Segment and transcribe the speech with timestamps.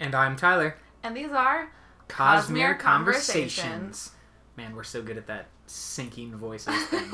[0.00, 0.76] And I'm Tyler.
[1.02, 1.70] and these are
[2.08, 2.42] Cosmere
[2.78, 3.60] Cosmere Conversations.
[3.62, 4.10] Conversations.
[4.56, 7.10] Man, we're so good at that syncing voices thing.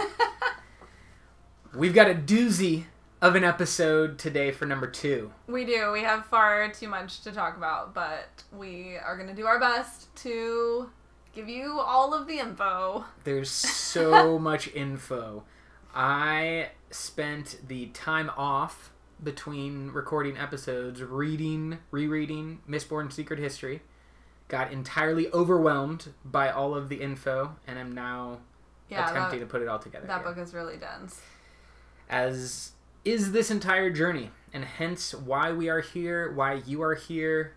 [1.74, 2.84] We've got a doozy
[3.20, 5.32] of an episode today for number two.
[5.46, 5.90] we do.
[5.92, 9.58] We have far too much to talk about, but we are going to do our
[9.60, 10.88] best to
[11.34, 13.04] give you all of the info.
[13.24, 15.44] There's so much info.
[15.94, 23.82] I spent the time off between recording episodes reading, rereading Mistborn Secret History.
[24.48, 28.38] Got entirely overwhelmed by all of the info, and I'm now
[28.88, 30.06] Yeah, attempting that, to put it all together.
[30.06, 30.28] that here.
[30.34, 31.20] book is really dense.
[32.08, 32.72] as
[33.04, 37.54] is this entire journey, and hence why we are here, why you are here.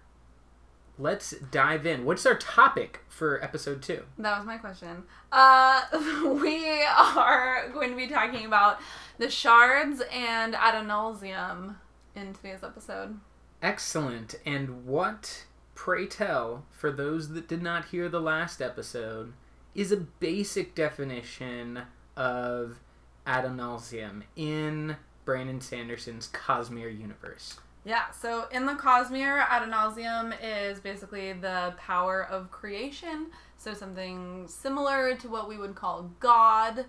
[1.02, 2.03] Let's dive in.
[2.03, 4.03] What's our topic for episode two?
[4.17, 5.03] That was my question.
[5.31, 5.83] Uh,
[6.44, 8.80] we are going to be talking about
[9.17, 11.75] the shards and Adonalsium
[12.16, 13.17] in today's episode.
[13.61, 14.36] Excellent.
[14.45, 19.31] And what, pray tell, for those that did not hear the last episode,
[19.73, 21.83] is a basic definition
[22.17, 22.81] of
[23.25, 27.58] Adonalsium in Brandon Sanderson's Cosmere universe?
[27.85, 33.27] Yeah, so in the Cosmere, Adonalsium is basically the power of creation.
[33.58, 36.86] So something similar to what we would call God.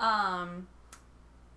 [0.00, 0.68] Um,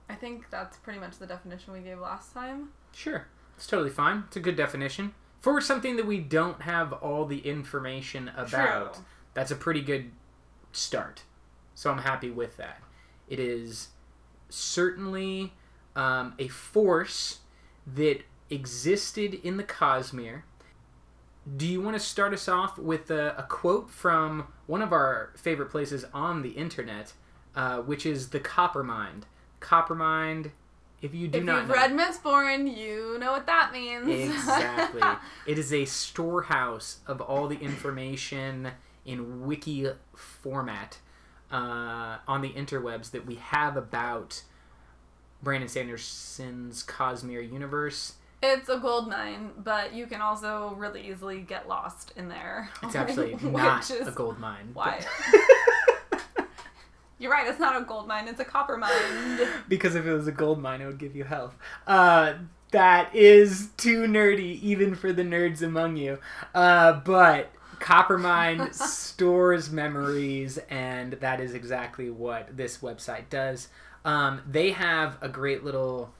[0.09, 2.69] I think that's pretty much the definition we gave last time.
[2.94, 3.27] Sure.
[3.55, 4.25] It's totally fine.
[4.27, 5.14] It's a good definition.
[5.39, 9.03] For something that we don't have all the information about, True.
[9.33, 10.11] that's a pretty good
[10.72, 11.23] start.
[11.73, 12.81] So I'm happy with that.
[13.27, 13.89] It is
[14.49, 15.53] certainly
[15.95, 17.39] um, a force
[17.86, 20.44] that existed in the Cosmere.
[21.58, 25.32] Do you want to start us off with a, a quote from one of our
[25.36, 27.14] favorite places on the internet,
[27.55, 29.23] uh, which is the Coppermind?
[29.61, 30.52] Coppermind,
[31.02, 34.10] if you do if not you've know, read Mistborn, you know what that means.
[34.10, 35.02] Exactly.
[35.48, 38.72] it is a storehouse of all the information
[39.05, 40.98] in wiki format
[41.52, 44.42] uh, on the interwebs that we have about
[45.44, 48.14] Brandon Sanderson's Cosmere universe.
[48.54, 52.70] It's a gold mine, but you can also really easily get lost in there.
[52.83, 54.70] It's actually not a gold mine.
[54.73, 55.04] Why?
[57.17, 59.48] You're right, it's not a gold mine, it's a copper mine.
[59.70, 61.55] because if it was a gold mine, it would give you health.
[61.88, 62.34] Uh,
[62.72, 66.20] that is too nerdy, even for the nerds among you.
[66.54, 73.67] Uh, but Coppermind stores memories, and that is exactly what this website does.
[74.04, 76.11] Um, they have a great little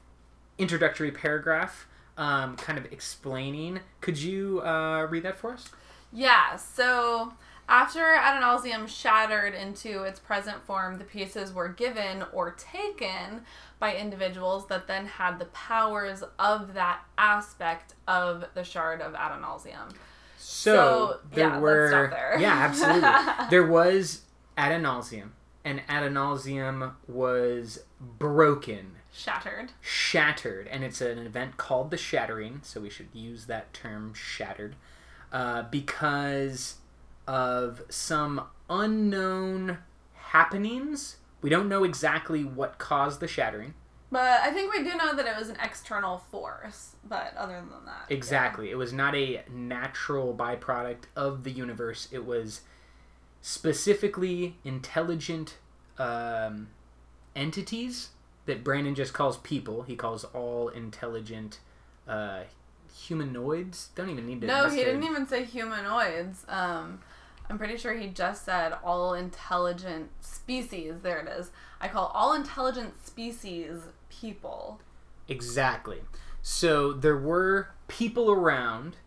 [0.58, 1.88] introductory paragraph,
[2.18, 3.80] um, kind of explaining.
[4.02, 5.70] Could you uh, read that for us?
[6.12, 7.34] Yeah, so
[7.68, 13.42] after Adonalsium shattered into its present form, the pieces were given or taken
[13.80, 19.92] by individuals that then had the powers of that aspect of the shard of Adonalsium.
[20.38, 23.10] So, So, there yeah, were yeah, absolutely.
[23.50, 24.22] there was
[24.58, 25.30] Adonalsium,
[25.64, 29.72] and Adonalsium was broken, Shattered.
[29.80, 32.60] shattered, and it's an event called the Shattering.
[32.64, 34.76] So we should use that term, shattered,
[35.32, 36.76] uh, because
[37.26, 39.78] of some unknown
[40.14, 41.18] happenings.
[41.42, 43.74] We don't know exactly what caused the shattering.
[44.12, 46.96] But I think we do know that it was an external force.
[47.08, 48.06] But other than that.
[48.10, 48.16] yeah.
[48.18, 48.70] Exactly.
[48.70, 52.08] It was not a natural byproduct of the universe.
[52.12, 52.62] It was
[53.42, 55.58] specifically intelligent
[55.98, 56.68] um,
[57.36, 58.10] entities
[58.46, 59.84] that Brandon just calls people.
[59.84, 61.60] He calls all intelligent
[62.08, 62.42] uh,
[62.94, 63.90] humanoids.
[63.96, 64.48] Don't even need to.
[64.48, 66.46] No, he didn't even say humanoids.
[66.48, 67.00] Um,
[67.50, 70.96] I'm pretty sure he just said all intelligent species.
[71.02, 71.52] There it is.
[71.80, 74.80] I call all intelligent species people.
[75.28, 76.02] Exactly.
[76.42, 78.98] So there were people around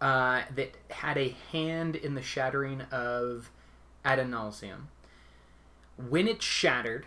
[0.00, 3.50] uh, that had a hand in the shattering of
[4.04, 4.86] Adonalsium.
[5.96, 7.06] When it shattered,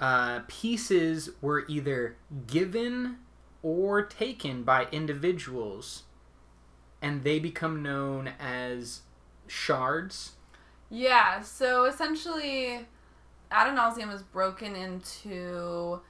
[0.00, 2.16] uh, pieces were either
[2.46, 3.18] given
[3.62, 6.04] or taken by individuals,
[7.02, 9.02] and they become known as
[9.46, 10.32] shards.
[10.90, 12.86] Yeah, so essentially,
[13.50, 16.00] Adonalsium is broken into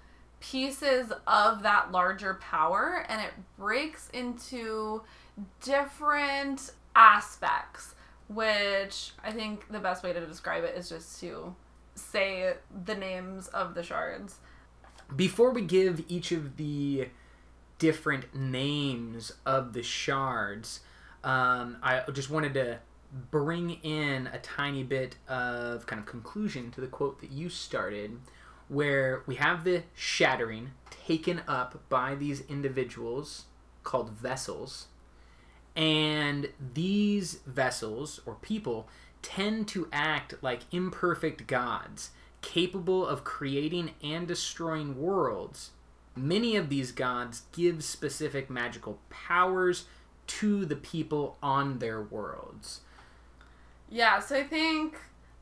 [0.40, 5.02] pieces of that larger power, and it breaks into
[5.62, 7.94] different aspects,
[8.28, 11.54] which I think the best way to describe it is just to
[11.98, 12.54] say
[12.84, 14.36] the names of the shards.
[15.14, 17.08] Before we give each of the
[17.78, 20.80] different names of the shards,
[21.24, 22.78] um, I just wanted to
[23.30, 28.18] bring in a tiny bit of kind of conclusion to the quote that you started,
[28.68, 33.44] where we have the shattering taken up by these individuals
[33.82, 34.88] called vessels,
[35.78, 38.88] And these vessels or people
[39.22, 42.10] tend to act like imperfect gods,
[42.42, 45.70] capable of creating and destroying worlds.
[46.16, 49.84] Many of these gods give specific magical powers
[50.28, 52.80] to the people on their worlds.
[53.88, 54.98] Yeah, so I think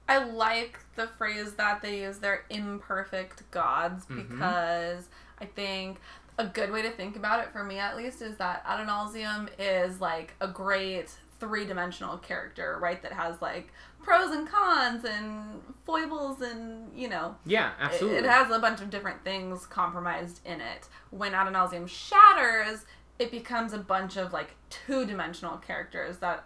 [0.08, 4.28] I like the phrase that they use they're imperfect gods Mhm.
[4.30, 5.08] because
[5.40, 5.98] I think
[6.38, 10.00] a good way to think about it for me at least is that Adonalsium is
[10.00, 13.02] like a great three-dimensional character, right?
[13.02, 13.72] That has like
[14.02, 18.18] pros and cons and foibles and, you know, Yeah, it- absolutely.
[18.18, 20.88] It, has a bunch of different things compromised in it.
[21.10, 22.84] When Adonalsium shatters,
[23.18, 26.44] it becomes a bunch of like two dimensional characters that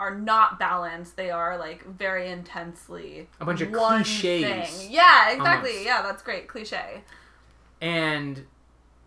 [0.00, 1.16] are not balanced.
[1.16, 4.90] They are like very intensely A bunch of cliches, thing.
[4.92, 5.70] Yeah, exactly.
[5.70, 5.86] almost.
[5.86, 6.48] Yeah, that's great.
[6.48, 7.02] Cliche.
[7.80, 8.46] And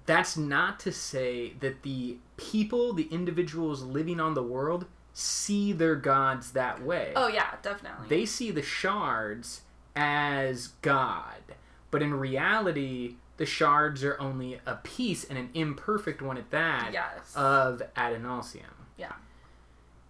[0.06, 4.86] that's not to say that the people, the individuals living on the world,
[5.18, 7.14] see their gods that way.
[7.16, 8.08] Oh yeah, definitely.
[8.10, 9.62] They see the shards
[9.96, 11.42] as God.
[11.90, 16.90] But in reality, the shards are only a piece and an imperfect one at that
[16.92, 17.34] yes.
[17.34, 18.64] of Adonalsium.
[18.98, 19.14] Yeah.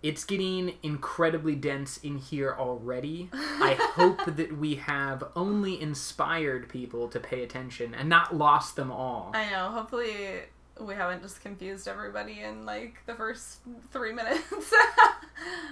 [0.02, 3.30] It's getting incredibly dense in here already.
[3.32, 8.92] I hope that we have only inspired people to pay attention and not lost them
[8.92, 9.32] all.
[9.36, 9.70] I know.
[9.70, 10.42] Hopefully,
[10.80, 13.60] we haven't just confused everybody in like the first
[13.92, 14.44] three minutes.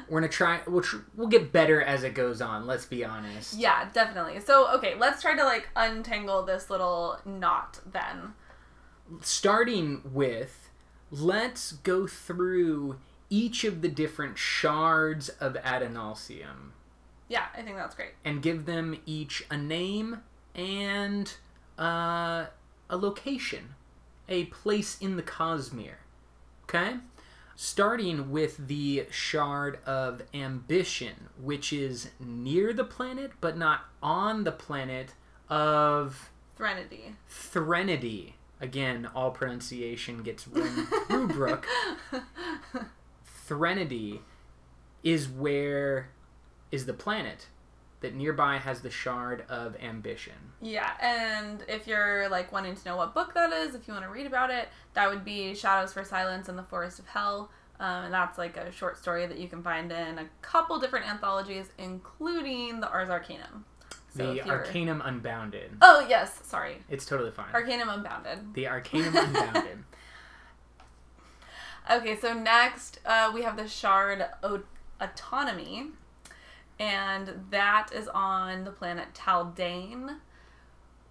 [0.10, 0.62] We're gonna try.
[0.68, 2.68] We'll, tr- we'll get better as it goes on.
[2.68, 3.54] Let's be honest.
[3.56, 4.40] Yeah, definitely.
[4.42, 8.34] So, okay, let's try to like untangle this little knot then.
[9.22, 10.70] Starting with,
[11.12, 12.98] let's go through
[13.30, 16.72] each of the different shards of Adonalsium
[17.30, 18.12] Yeah, I think that's great.
[18.24, 20.22] and give them each a name
[20.56, 21.34] and
[21.80, 22.46] uh,
[22.90, 23.76] a location,
[24.28, 25.98] a place in the Cosmere.
[26.64, 26.98] Okay?
[27.56, 34.52] Starting with the Shard of Ambition, which is near the planet but not on the
[34.52, 35.14] planet
[35.50, 37.16] of Threnody.
[37.28, 38.36] Threnody.
[38.60, 40.46] Again, all pronunciation gets
[41.10, 41.68] Brooke.
[43.26, 44.22] Threnody
[45.04, 46.10] is where
[46.72, 47.48] is the planet
[48.04, 50.34] that nearby has the shard of ambition.
[50.62, 54.06] Yeah, and if you're like wanting to know what book that is, if you want
[54.06, 57.50] to read about it, that would be Shadows for Silence in the Forest of Hell.
[57.80, 61.10] Um, and that's like a short story that you can find in a couple different
[61.10, 63.66] anthologies, including the Ars Arcanum.
[64.16, 65.72] So the Arcanum Unbounded.
[65.82, 67.48] Oh yes, sorry, It's totally fine.
[67.52, 68.54] Arcanum Unbounded.
[68.54, 69.84] the Arcanum Unbounded.
[71.92, 74.62] Okay, so next uh, we have the Shard o-
[75.02, 75.88] Autonomy,
[76.80, 80.18] and that is on the planet Taldain,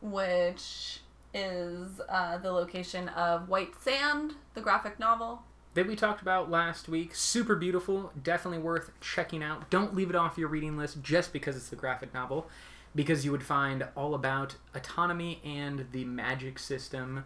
[0.00, 1.00] which
[1.35, 5.43] is uh, the location of White Sand, the graphic novel.
[5.75, 7.14] that we talked about last week.
[7.14, 8.12] Super beautiful.
[8.23, 9.70] Definitely worth checking out.
[9.70, 12.49] Don't leave it off your reading list just because it's the graphic novel,
[12.94, 17.25] because you would find all about autonomy and the magic system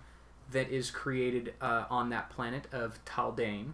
[0.52, 3.72] that is created uh, on that planet of Taldain.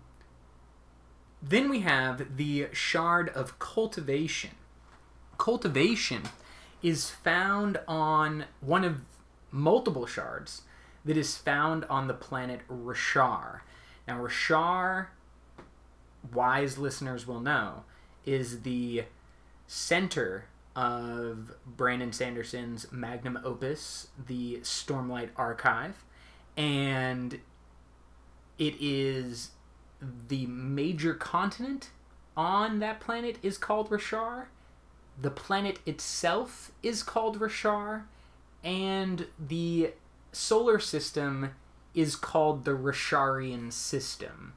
[1.43, 4.51] Then we have the Shard of Cultivation.
[5.39, 6.23] Cultivation
[6.83, 9.01] is found on one of
[9.51, 10.63] multiple shards
[11.05, 13.61] that is found on the planet Roshar.
[14.07, 15.09] Now, Roshar,
[16.33, 17.85] wise listeners will know,
[18.25, 19.05] is the
[19.67, 20.47] center
[20.77, 26.05] of Brandon Sanderson's magnum opus, the Stormlight Archive,
[26.57, 27.41] and
[28.59, 29.51] it is
[30.29, 31.91] the major continent
[32.37, 34.47] on that planet is called Roshar.
[35.21, 38.05] The planet itself is called Roshar,
[38.65, 39.93] and the
[40.33, 41.51] solar system
[41.95, 44.55] is called the Rasharian system.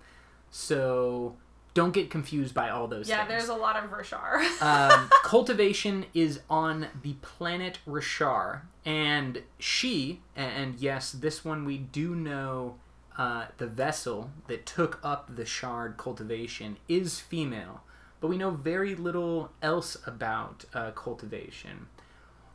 [0.50, 1.36] So
[1.74, 3.30] don't get confused by all those Yeah, things.
[3.30, 4.62] there's a lot of Roshar.
[4.62, 12.16] um, cultivation is on the planet Roshar, and she, and yes, this one we do
[12.16, 12.76] know
[13.18, 17.84] uh, the vessel that took up the shard cultivation is female,
[18.20, 21.88] but we know very little else about uh, cultivation.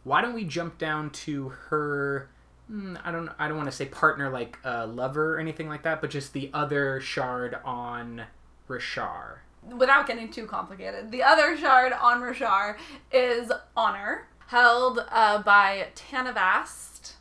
[0.05, 2.29] Why don't we jump down to her?
[2.71, 3.31] hmm, I don't.
[3.38, 6.33] I don't want to say partner like uh, lover or anything like that, but just
[6.33, 8.23] the other shard on
[8.69, 9.38] Roshar.
[9.76, 12.76] Without getting too complicated, the other shard on Roshar
[13.12, 17.12] is Honor, held uh, by Tanavast,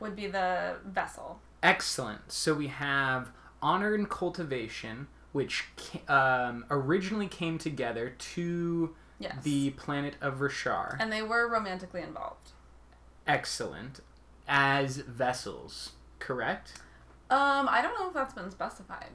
[0.00, 1.40] would be the vessel.
[1.62, 2.30] Excellent.
[2.32, 5.64] So we have honor and cultivation, which
[6.08, 9.42] um, originally came together to Yes.
[9.42, 10.96] the planet of Roshar.
[11.00, 12.52] and they were romantically involved.
[13.26, 13.98] Excellent.
[14.46, 16.74] As vessels, correct?
[17.28, 19.10] Um, I don't know if that's been specified.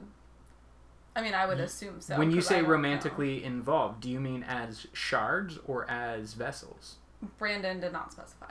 [1.16, 2.18] I mean, I would assume so.
[2.18, 2.70] when you say don't know.
[2.70, 6.96] romantically involved, do you mean as shards or as vessels?
[7.38, 8.50] Brandon did not specify.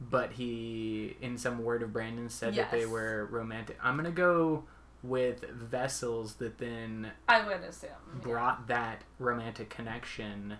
[0.00, 3.78] But he, in some word of Brandon, said that they were romantic.
[3.82, 4.64] I'm gonna go
[5.02, 7.90] with vessels that then I would assume.
[8.14, 8.20] yeah.
[8.22, 10.56] brought that romantic connection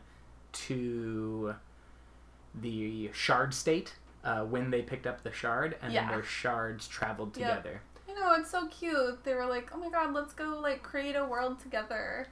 [0.52, 1.54] to
[2.54, 3.94] the shard state
[4.24, 6.02] uh, when they picked up the shard, and Yeah.
[6.02, 7.48] then their shards traveled Yep.
[7.62, 7.82] together.
[8.08, 9.24] I know it's so cute.
[9.24, 12.26] They were like, "Oh my god, let's go like create a world together."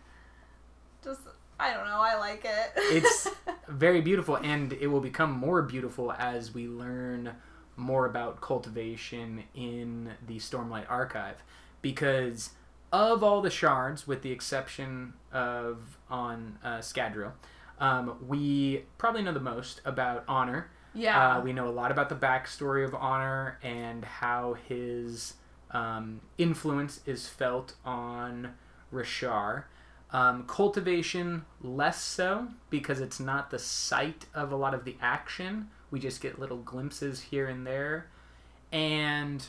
[1.02, 1.20] Just
[1.60, 2.00] I don't know.
[2.00, 2.72] I like it.
[2.76, 3.28] It's
[3.68, 7.32] very beautiful, and it will become more beautiful as we learn
[7.76, 11.42] more about cultivation in the Stormlight Archive.
[11.82, 12.50] Because
[12.92, 17.32] of all the shards, with the exception of on uh, Scadrial,
[17.80, 20.70] um, we probably know the most about Honor.
[20.94, 21.36] yeah.
[21.36, 25.34] Uh, we know a lot about the backstory of Honor and how his
[25.70, 28.54] um, influence is felt on
[28.92, 29.64] Roshar.
[30.10, 35.68] Um, cultivation, less so, because it's not the site of a lot of the action.
[35.90, 38.08] We just get little glimpses here and there.
[38.72, 39.46] And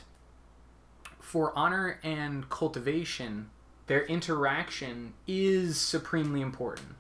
[1.20, 3.50] for Honor and Cultivation,
[3.88, 6.96] their interaction is supremely important.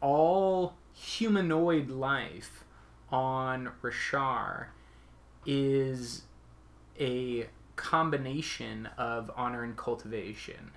[0.00, 2.64] All humanoid life
[3.10, 4.66] on Roshar
[5.44, 6.22] is
[6.98, 10.72] a combination of honor and cultivation.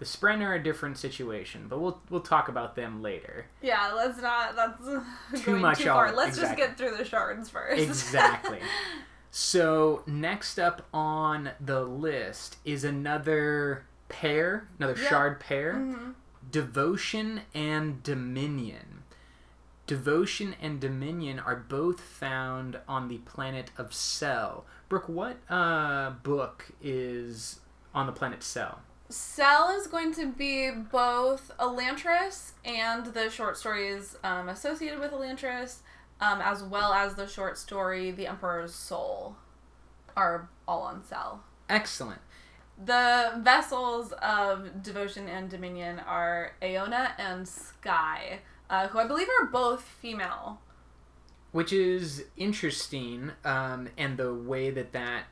[0.00, 3.46] The Spren are a different situation, but we'll we'll talk about them later.
[3.62, 3.92] yeah.
[3.94, 4.56] Let's not.
[4.56, 4.80] That's
[5.44, 6.08] Too much too far.
[6.08, 6.56] on- Let's exactly.
[6.64, 7.80] just get through the shards first.
[7.88, 8.58] Exactly.
[9.30, 16.14] So next up on the list is another pair, another shard pair, Mhm.
[16.50, 19.04] devotion and dominion.
[19.86, 24.64] Devotion and dominion are both found on the planet of Sel.
[24.88, 27.60] Brooke, what uh, book is
[27.94, 28.80] on the planet Sel?
[29.10, 35.78] Sel is going to be both Elantris and the short stories um, associated with Elantris,
[36.20, 39.34] um, as well as the short story The Emperor's Soul,
[40.16, 41.42] are all on Sel.
[41.68, 42.20] Excellent.
[42.82, 48.38] The vessels of Devotion and Dominion are Aona and Skai,
[48.70, 50.60] uh, who I believe are both female.
[51.50, 55.24] Which is interesting, um, and the way that that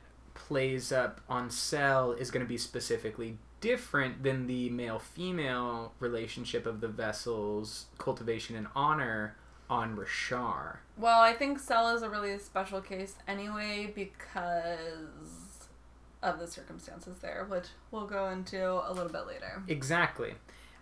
[0.49, 6.65] plays up on Sel is going to be specifically different than the male female relationship
[6.65, 9.35] of the vessels, cultivation and honor
[9.69, 10.77] on Roshar.
[10.97, 15.67] Well, I think Sel is a really special case anyway because
[16.23, 19.61] of the circumstances there, which we'll go into a little bit later.
[19.67, 20.33] Exactly.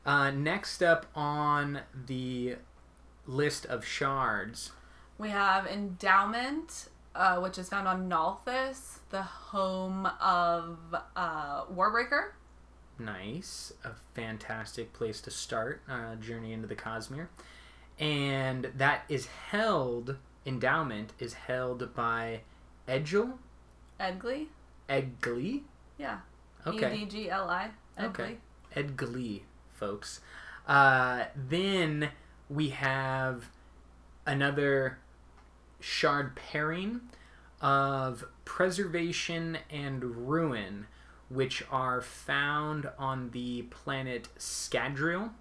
[0.06, 2.56] Uh, next up on the
[3.26, 4.72] list of shards,
[5.18, 10.78] We have Endowment, uh, which is found on Nalthis, the home of
[11.16, 12.32] uh, Warbreaker.
[13.00, 17.28] nice, a fantastic place to start uh, journey into the Cosmere,
[18.00, 20.18] and that is held.
[20.46, 22.40] Endowment is held by
[22.88, 23.38] Edgel
[24.00, 24.48] Edgli.
[24.88, 25.64] Edgli.
[25.98, 26.20] Yeah.
[26.66, 26.96] Okay.
[26.96, 27.72] E D G L I.
[28.00, 28.06] Edgli.
[28.08, 28.38] Okay.
[28.76, 29.42] Edgli,
[29.74, 30.22] folks.
[30.68, 32.10] Uh, then
[32.50, 33.50] we have
[34.26, 35.00] another
[35.80, 37.02] shard pairing
[37.62, 40.88] of preservation and ruin,
[41.30, 45.32] which are found on the planet Scadrial.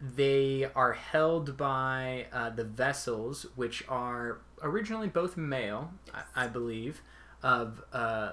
[0.00, 7.00] They are held by uh, the vessels, which are originally both male, I, I believe,
[7.42, 8.32] of uh,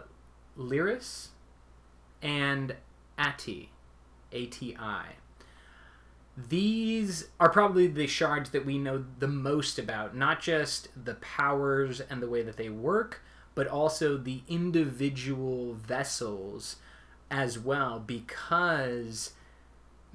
[0.57, 1.27] Leras
[2.21, 2.75] and
[3.17, 3.69] Ati,
[4.31, 5.05] A T I.
[6.35, 12.01] These are probably the shards that we know the most about, not just the powers
[12.01, 13.21] and the way that they work,
[13.53, 16.77] but also the individual vessels
[17.29, 19.33] as well, because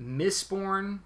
[0.01, 1.01] Mistborn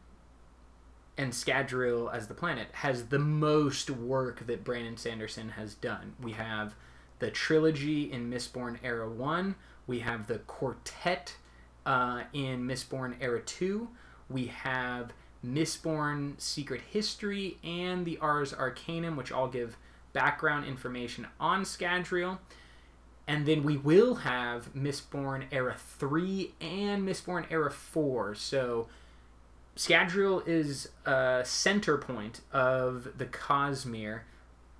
[1.19, 6.15] and Scadrial as the planet has the most work that Brandon Sanderson has done.
[6.21, 6.75] We have
[7.19, 9.55] the trilogy in Mistborn Era 1,
[9.87, 11.37] we have the quartet
[11.85, 13.89] uh, in Mistborn Era 2,
[14.33, 15.13] we have
[15.45, 19.77] Mistborn Secret History and the Ars Arcanum, which all give
[20.13, 22.39] background information on Scadrial.
[23.27, 28.35] And then we will have Mistborn Era 3 and Mistborn Era 4.
[28.35, 28.89] So
[29.77, 34.21] Scadrial is a center point of the Cosmere.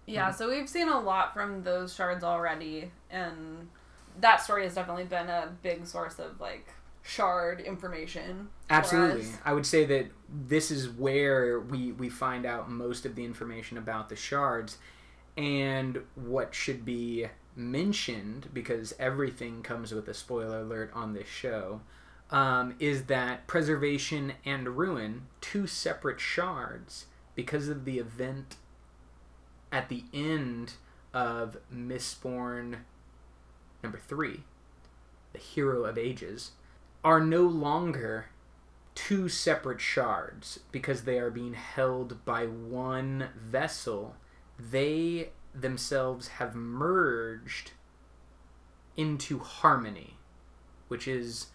[0.07, 3.69] Yeah, so we've seen a lot from those shards already, and
[4.21, 6.67] that story has definitely been a big source of like
[7.03, 8.49] shard information.
[8.69, 9.27] for Absolutely.
[9.45, 13.77] I would say that this is where we, we find out most of the information
[13.77, 14.79] about the shards
[15.37, 21.81] and what should be mentioned because everything comes with a spoiler alert on this show.
[22.31, 28.57] um, is that preservation and ruin, two separate shards, because of the event
[29.71, 30.73] at the end
[31.13, 32.79] of Mistborn
[33.83, 34.45] number three,
[35.35, 36.53] the hero of ages,
[37.05, 38.27] are no longer
[38.95, 44.15] two separate shards because they are being held by one vessel.
[44.59, 47.73] They themselves have merged
[48.97, 50.17] into harmony,
[50.89, 51.49] which is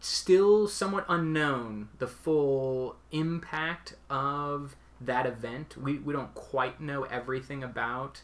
[0.00, 5.76] still somewhat unknown the full impact of that event.
[5.76, 8.22] We, we don't quite know everything about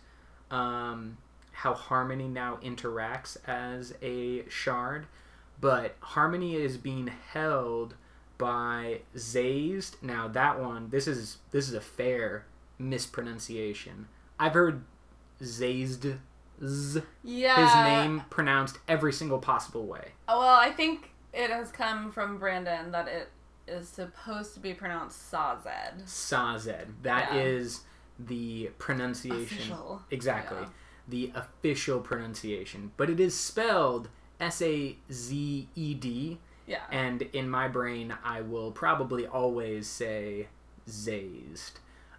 [0.50, 1.18] um,
[1.52, 5.06] how Harmony now interacts as a shard,
[5.64, 7.94] but Harmony is being held
[8.36, 9.94] by Zazed.
[10.02, 12.44] Now that one, this is this is a fair
[12.78, 14.06] mispronunciation.
[14.38, 14.84] I've heard
[15.40, 16.18] Zazed
[17.22, 17.56] Yeah.
[17.64, 20.12] his name pronounced every single possible way.
[20.28, 23.30] Oh, Well, I think it has come from Brandon that it
[23.66, 26.06] is supposed to be pronounced Sazed.
[26.06, 27.02] Sazed.
[27.04, 27.80] That is
[28.18, 28.26] Yeah.
[28.26, 29.56] the pronunciation.
[29.56, 30.02] Official.
[30.10, 30.58] Exactly.
[30.60, 30.68] Yeah.
[31.08, 32.92] The official pronunciation.
[32.98, 34.10] But it is spelled
[34.44, 36.38] S A Z E D.
[36.66, 36.80] Yeah.
[36.90, 40.48] And in my brain, I will probably always say
[40.88, 41.72] Zazed.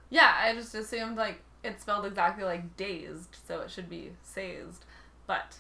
[0.10, 4.86] Yeah, I just assumed like it's spelled exactly like dazed, so it should be sazed.
[5.26, 5.58] But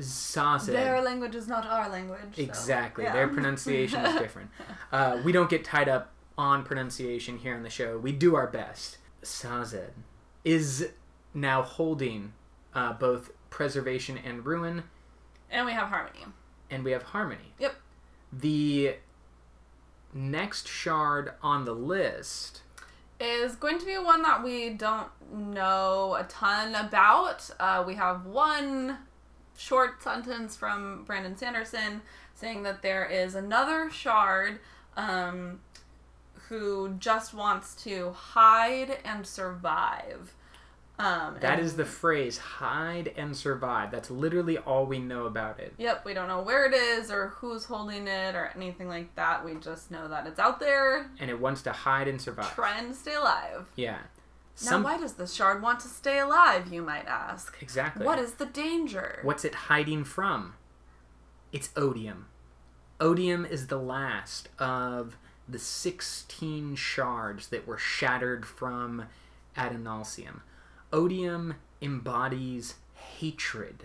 [0.00, 0.68] Sazed.
[0.68, 2.36] their language is not our language.
[2.36, 3.04] so, Exactly.
[3.04, 3.12] yeah.
[3.12, 4.50] Their pronunciation is different.
[4.90, 7.98] Uh, we don't get tied up on pronunciation here on the show.
[7.98, 8.96] We do our best.
[9.22, 9.92] Sazed
[10.44, 10.88] is
[11.34, 12.32] now holding
[12.74, 14.84] uh, both preservation and ruin,
[15.50, 16.24] and we have harmony.
[16.70, 17.54] and we have harmony.
[17.58, 17.74] Yep.
[18.32, 18.96] The
[20.12, 22.62] next shard on the list.
[23.20, 27.50] Is going to be one that we don't know a ton about.
[27.58, 28.98] Uh, we have one
[29.56, 32.02] short sentence from Brandon Sanderson
[32.34, 34.60] saying that there is another shard
[34.96, 35.58] um,
[36.48, 40.34] who just wants to hide and survive.
[41.00, 43.92] Um, That and- is the phrase hide and survive.
[43.92, 45.74] That's literally all we know about it.
[45.78, 49.44] Yep, we don't know where it is or who's holding it or anything like that.
[49.44, 52.52] We just know that it's out there And it wants to hide and survive.
[52.54, 53.66] trying to stay alive.
[53.76, 53.98] Yeah.
[54.64, 57.56] now, why does the shard want to stay alive, you might ask?
[57.62, 58.04] Exactly.
[58.04, 59.20] What is the danger?
[59.22, 60.54] What's it hiding from?
[61.52, 62.26] It's odium.
[62.98, 65.16] Odium is the last of
[65.48, 69.04] the 16 shards that were shattered from
[69.56, 70.40] Adonalsium.
[70.92, 73.84] Odium embodies hatred.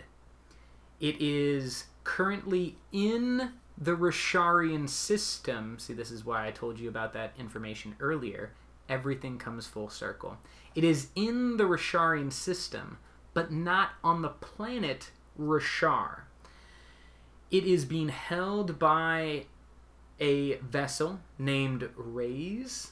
[0.99, 5.77] It is currently in the Rasharian system.
[5.79, 8.51] See, this is why I told you about that information earlier.
[8.87, 10.37] Everything comes full circle.
[10.75, 12.97] It is in the Rasharian system,
[13.33, 16.21] but not on the planet Roshar.
[17.51, 19.45] It is being held by
[20.19, 22.91] a vessel named Rayse.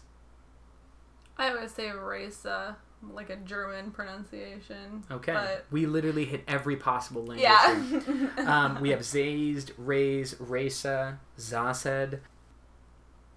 [1.38, 2.78] I always say Raisa,
[3.14, 5.04] like a German pronunciation.
[5.10, 5.34] Okay.
[5.34, 7.42] But- we literally hit every possible language.
[7.42, 8.30] Yeah.
[8.46, 12.20] um, we have Zazed, Rayse, Rasa, Zased.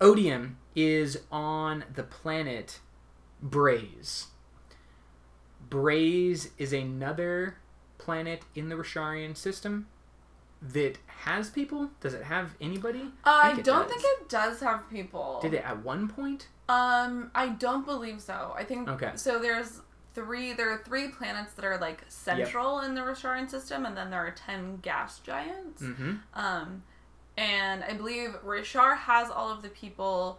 [0.01, 2.81] Odium is on the planet
[3.41, 4.27] Braize.
[5.71, 7.57] Braize is another
[7.99, 9.87] planet in the Rasharian system
[10.61, 11.91] that has people.
[12.01, 13.11] Does it have anybody?
[13.25, 14.03] I think it don't does.
[14.03, 15.39] think it does have people.
[15.41, 16.49] Did it at one point?
[16.69, 18.55] Um, I don't believe so.
[18.57, 19.13] I think Okay.
[19.17, 19.39] so.
[19.39, 19.81] There's
[20.15, 20.53] three.
[20.55, 24.21] There are three planets that are like central in the Rasharian system, and then there
[24.27, 25.83] are ten gas giants.
[25.83, 26.15] Mm-hmm.
[26.35, 26.83] Um,
[27.37, 30.39] and I believe Roshar has all of the people.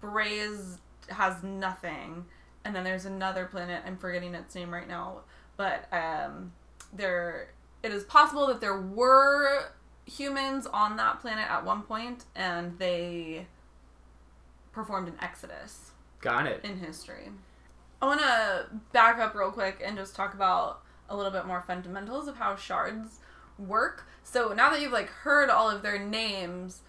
[0.00, 2.24] Braize has nothing,
[2.64, 3.82] and then there's another planet.
[3.86, 5.20] I'm forgetting its name right now,
[5.56, 6.52] but um,
[6.92, 7.48] there.
[7.82, 9.72] It is possible that there were
[10.04, 13.46] humans on that planet at one point, and they
[14.80, 15.90] performed an exodus
[16.20, 16.64] Got it.
[16.64, 17.28] in history.
[18.00, 21.60] I want to back up real quick and just talk about a little bit more
[21.60, 23.18] fundamentals of how shards
[23.58, 24.06] work.
[24.22, 26.80] So now that you've like heard all of their names,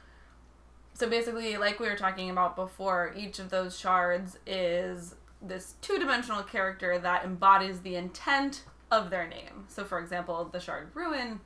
[0.93, 6.43] so basically like we were talking about before, each of those shards is this two-dimensional
[6.43, 9.65] character that embodies the intent of their name.
[9.67, 11.41] So for example, the shard Ruin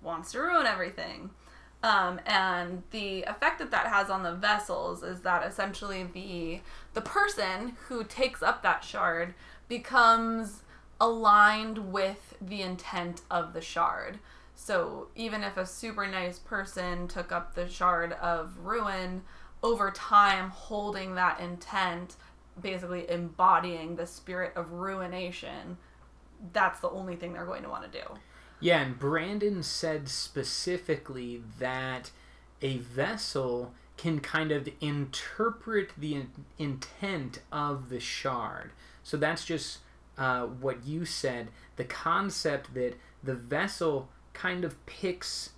[0.00, 1.30] wants to ruin everything.
[1.82, 6.60] Um, and the effect that that has on the vessels is that essentially the
[6.94, 9.34] the person who takes up that shard
[9.68, 10.62] becomes
[11.00, 14.20] aligned with the intent of the shard.
[14.54, 19.22] So even if a super nice person took up the shard of ruin,
[19.62, 22.16] over time holding that intent,
[22.60, 25.78] basically embodying the spirit of ruination,
[26.52, 28.04] that's the only thing they're going to want to do.
[28.62, 32.12] Yeah, and Brandon said specifically that
[32.62, 38.70] a vessel can kind of interpret the in- intent of the shard.
[39.02, 39.78] So that's just
[40.16, 41.48] uh, what you said.
[41.76, 45.50] The concept that the vessel kind of picks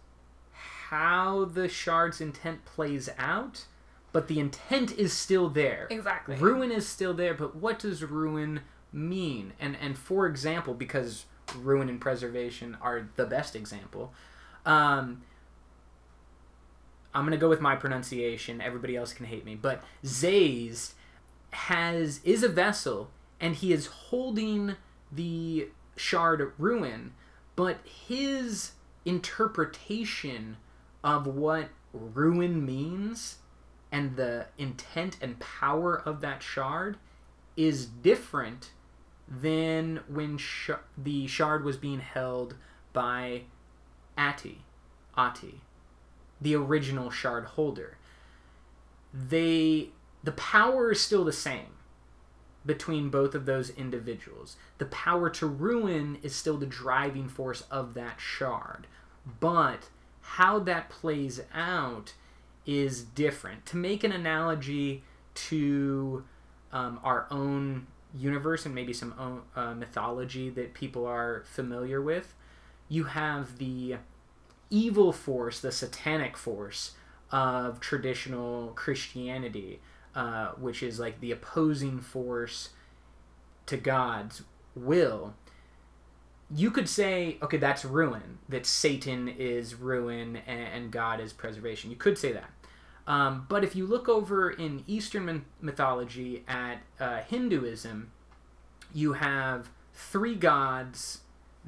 [0.88, 3.66] how the shard's intent plays out,
[4.12, 5.88] but the intent is still there.
[5.90, 6.36] Exactly.
[6.36, 8.60] Ruin is still there, but what does ruin
[8.92, 9.52] mean?
[9.60, 11.26] And and for example, because
[11.56, 14.12] ruin and preservation are the best example,
[14.66, 15.22] um,
[17.14, 18.60] I'm gonna go with my pronunciation.
[18.60, 20.94] Everybody else can hate me, but Zaze
[21.50, 24.76] has is a vessel, and he is holding
[25.12, 27.12] the shard ruin,
[27.54, 28.72] but his
[29.04, 30.56] interpretation
[31.04, 33.36] of what ruin means
[33.92, 36.96] and the intent and power of that shard
[37.56, 38.70] is different
[39.28, 42.54] than when sh- the shard was being held
[42.92, 43.42] by
[44.16, 44.62] Ati,
[45.16, 45.60] Ati,
[46.40, 47.96] the original shard holder.
[49.12, 49.90] They
[50.22, 51.74] the power is still the same
[52.66, 54.56] between both of those individuals.
[54.78, 58.86] The power to ruin is still the driving force of that shard,
[59.40, 59.90] but
[60.22, 62.14] how that plays out
[62.64, 63.66] is different.
[63.66, 65.02] To make an analogy
[65.34, 66.24] to
[66.72, 72.34] um, our own universe and maybe some own, uh, mythology that people are familiar with,
[72.88, 73.96] you have the
[74.70, 76.92] evil force, the satanic force
[77.30, 79.80] of traditional Christianity,
[80.14, 82.70] uh, which is like the opposing force
[83.66, 84.42] to God's
[84.74, 85.34] will.
[86.54, 91.90] You could say, okay, that's ruin, that Satan is ruin and, and God is preservation.
[91.90, 92.50] You could say that.
[93.06, 98.10] Um, but if you look over in Eastern mythology at uh, Hinduism,
[98.94, 101.20] you have three gods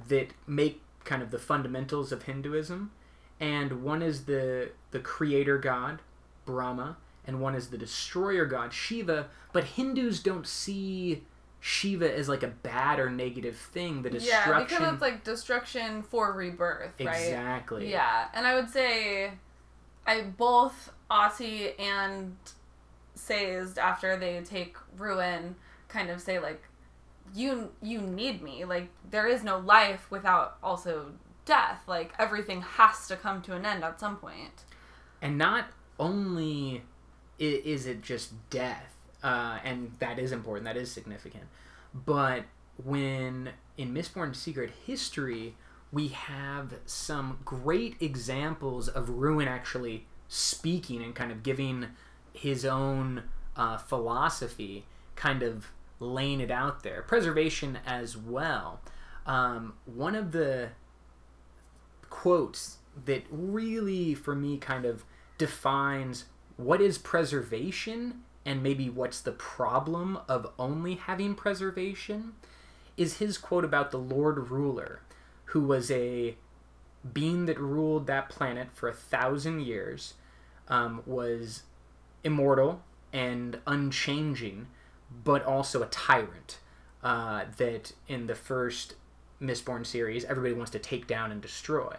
[0.08, 2.90] that make kind of the fundamentals of Hinduism,
[3.38, 6.00] and one is the the creator god,
[6.46, 6.96] Brahma,
[7.26, 9.28] and one is the destroyer god, Shiva.
[9.52, 11.24] But Hindus don't see
[11.60, 14.02] Shiva as like a bad or negative thing.
[14.02, 14.52] The destruction.
[14.52, 17.14] Yeah, because it's like destruction for rebirth, right?
[17.14, 17.90] Exactly.
[17.90, 19.32] Yeah, and I would say,
[20.06, 22.36] I both Ati and
[23.14, 25.56] Sazed after they take ruin,
[25.88, 26.62] kind of say like,
[27.34, 28.64] you you need me.
[28.66, 31.12] Like there is no life without also
[31.46, 31.80] death.
[31.86, 34.64] Like everything has to come to an end at some point.
[35.22, 36.82] And not only
[37.38, 41.44] is it just death, uh, and that is important, that is significant,
[41.94, 42.44] but
[42.82, 45.54] when in Mistborn Secret History,
[45.90, 51.86] we have some great examples of Ruin actually speaking and kind of giving
[52.32, 53.24] his own
[53.56, 54.84] uh, philosophy,
[55.14, 57.02] kind of laying it out there.
[57.02, 58.80] Preservation as well.
[59.24, 60.70] Um, one of the
[62.10, 65.04] quotes that really, for me, kind of
[65.38, 72.32] defines what is preservation and maybe what's the problem of only having preservation
[72.96, 75.00] is his quote about the Lord Ruler,
[75.46, 76.36] who was a
[77.12, 80.14] being that ruled that planet for a thousand years,
[80.68, 81.62] um, was
[82.24, 84.66] immortal and unchanging,
[85.24, 86.58] but also a tyrant.
[87.02, 88.94] Uh, that in the first
[89.40, 91.94] Mistborn series, everybody wants to take down and destroy.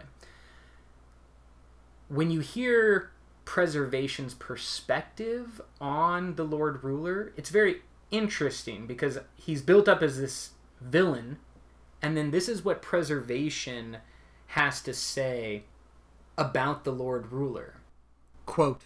[2.08, 3.10] When you hear
[3.46, 7.76] preservation's perspective on the Lord Ruler, it's very
[8.10, 11.38] interesting because he's built up as this villain,
[12.02, 13.98] and then this is what preservation
[14.48, 15.64] has to say
[16.36, 17.74] about the Lord Ruler.
[18.46, 18.82] Quote,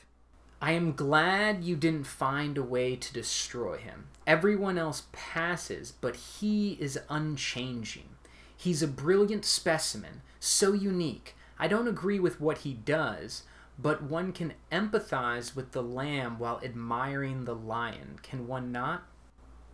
[0.60, 4.06] I am glad you didn't find a way to destroy him.
[4.26, 8.10] Everyone else passes, but he is unchanging.
[8.56, 11.34] He's a brilliant specimen, so unique.
[11.58, 13.42] I don't agree with what he does,
[13.78, 19.02] but one can empathize with the lamb while admiring the lion, can one not?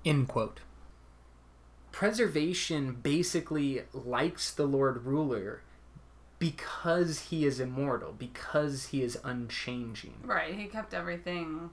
[0.05, 0.61] End quote.
[1.92, 5.62] Preservation basically likes the Lord Ruler
[6.38, 10.14] because he is immortal, because he is unchanging.
[10.24, 11.70] Right, he kept everything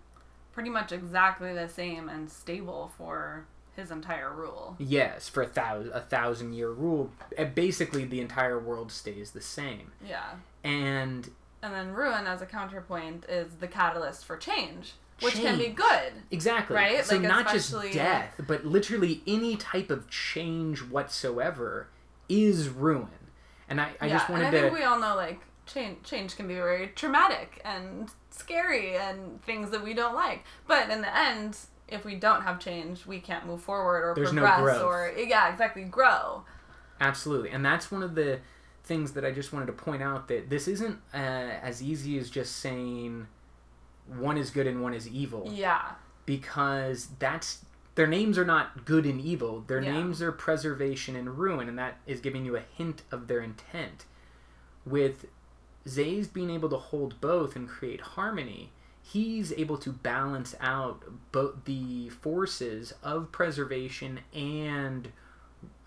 [0.54, 4.76] pretty much exactly the same and stable for his entire rule.
[4.80, 9.42] Yes, for a thousand a thousand year rule, eh, basically the entire world stays the
[9.42, 9.92] same.
[10.08, 10.36] Yeah.
[10.64, 11.30] And
[11.62, 15.46] and then ruin as a counterpoint is the catalyst for change, which change.
[15.46, 16.14] can be good.
[16.32, 16.76] Exactly.
[16.76, 17.04] Right?
[17.06, 17.88] So like not especially...
[17.88, 21.88] just death, but literally any type of change whatsoever
[22.30, 23.10] is ruin.
[23.70, 26.04] And I, I yeah, just wanted and I to think we all know like change
[26.04, 30.44] change can be very traumatic and scary and things that we don't like.
[30.68, 34.32] But in the end, if we don't have change, we can't move forward or There's
[34.32, 36.44] progress no or yeah, exactly, grow.
[37.00, 37.50] Absolutely.
[37.50, 38.40] And that's one of the
[38.84, 42.30] things that I just wanted to point out that this isn't uh, as easy as
[42.30, 43.28] just saying
[44.08, 45.82] one is good and one is evil Yeah.
[46.28, 47.66] because that's
[47.96, 49.62] their names are not good and evil.
[49.68, 49.94] Their Yeah.
[49.94, 54.06] names are preservation and ruin, and that is giving you a hint of their intent.
[54.86, 55.26] With
[55.88, 61.66] Zays being able to hold both and create harmony, he's able to balance out both
[61.66, 65.12] the forces of preservation and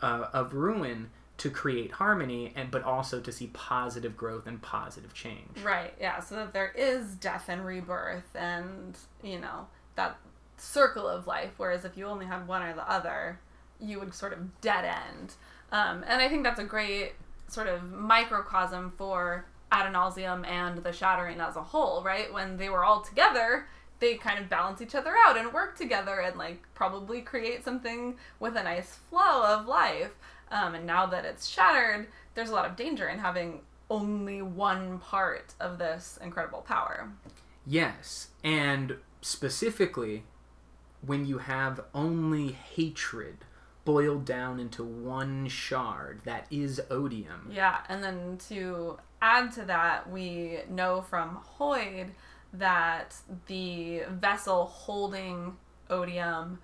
[0.01, 5.15] uh, of ruin to create harmony, and but also to see positive growth and positive
[5.15, 5.63] change.
[5.63, 10.19] Right, yeah, so that there is death and rebirth and, you know, that
[10.61, 13.41] circle of life, whereas if you only had one or the other,
[13.81, 15.35] you would sort of dead end.
[15.71, 17.13] Um, and I think that's a great
[17.49, 22.33] sort of microcosm for Adonalsium and the Shattering as a whole, right?
[22.33, 23.67] When they were all together,
[24.01, 28.17] they kind of balance each other out and work together and, like, probably create something
[28.41, 30.13] with a nice flow of life.
[30.51, 34.99] Um, and now that it's shattered, there's a lot of danger in having only one
[34.99, 37.11] part of this incredible power.
[37.67, 40.25] Yes, and specifically,
[41.01, 43.39] when you have only hatred
[43.85, 47.51] boiled down into one shard that is odium.
[47.51, 52.11] Yeah, and then to add to that, we know from Hoid
[52.53, 53.15] that
[53.47, 55.57] the vessel holding
[55.89, 56.59] odium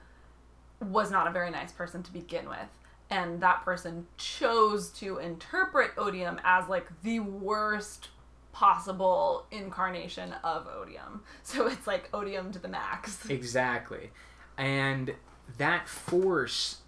[0.80, 2.68] was not a very nice person to begin with.
[3.10, 8.08] And that person chose to interpret odium as like the worst
[8.54, 11.22] possible incarnation of odium.
[11.42, 13.26] So it's like odium to the max.
[13.30, 14.10] Exactly.
[14.56, 15.14] And
[15.58, 16.78] that force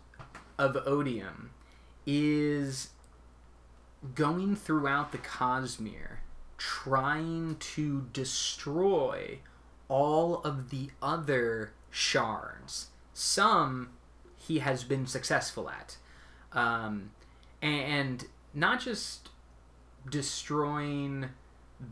[0.57, 1.51] of odium
[2.07, 2.91] is
[4.15, 6.19] going throughout the Cosmere,
[6.57, 9.41] trying to destroy
[9.89, 12.89] all of the other shards.
[13.13, 13.91] Some
[14.37, 15.97] he has been successful at.
[16.53, 17.11] Um,
[17.61, 18.25] and
[18.55, 19.31] not just
[20.09, 21.31] destroying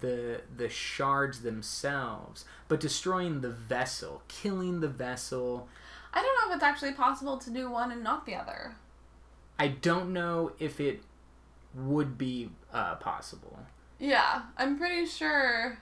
[0.00, 5.68] the the shards themselves, but destroying the vessel, killing the vessel.
[6.12, 8.76] I don't know if it's actually possible to do one and not the other.
[9.58, 11.02] I don't know if it
[11.74, 13.58] would be uh, possible.
[13.98, 15.78] Yeah, I'm pretty sure.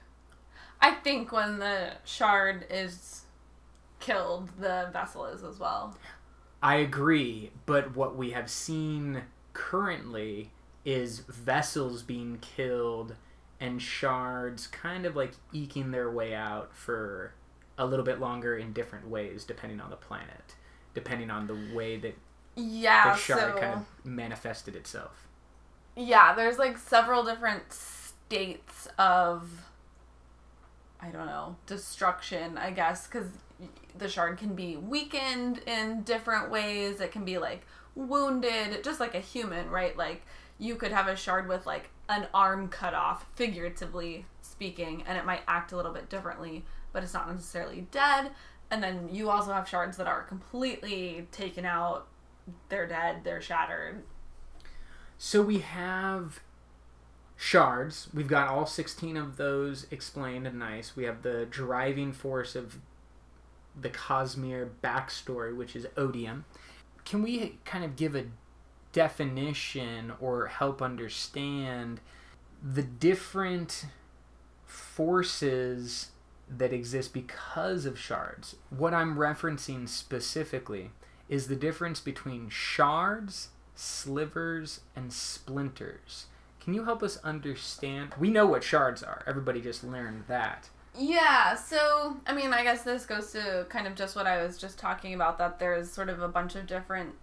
[0.81, 3.23] I think when the shard is
[4.01, 5.97] killed, the vessel is as well.
[6.63, 10.51] I agree, but what we have seen currently
[10.85, 13.15] is vessels being killed
[13.63, 17.35] and shards kind of like eking their way out for
[17.79, 20.57] a little bit longer in different ways depending on the planet,
[20.95, 22.17] depending on the way that
[22.57, 25.29] Yeah, the shard so kind of manifested itself.
[25.97, 29.51] yeah, there's like several different states of
[31.01, 33.27] I don't know destruction, I guess, because
[33.97, 37.01] the shard can be weakened in different ways.
[37.01, 39.97] It can be like wounded, just like a human, right?
[39.97, 40.23] Like
[40.59, 45.25] you could have a shard with like an arm cut off, figuratively speaking, and it
[45.25, 48.31] might act a little bit differently, but it's not necessarily dead.
[48.71, 52.07] And then you also have shards that are completely taken out.
[52.69, 53.23] They're dead.
[53.25, 54.03] They're shattered.
[55.19, 56.41] So we have
[57.37, 58.09] shards.
[58.15, 60.97] We've got all 16 of those explained and nice.
[60.97, 62.79] We have the driving force of
[63.79, 66.45] the Cosmere backstory, which is odium.
[67.05, 68.27] Can we kind of give a
[68.93, 72.01] definition or help understand
[72.63, 73.87] the different
[74.65, 76.11] forces
[76.49, 78.57] that exist because of shards?
[78.71, 80.91] What I'm referencing specifically
[81.29, 86.27] is the difference between shards, slivers, and splinters.
[86.61, 88.15] Can you help us understand?
[88.19, 89.25] We know what shards are.
[89.27, 90.69] Everybody just learned that.
[90.97, 94.59] Yeah, so I mean, I guess this goes to kind of just what I was
[94.59, 97.15] just talking about that there's sort of a bunch of different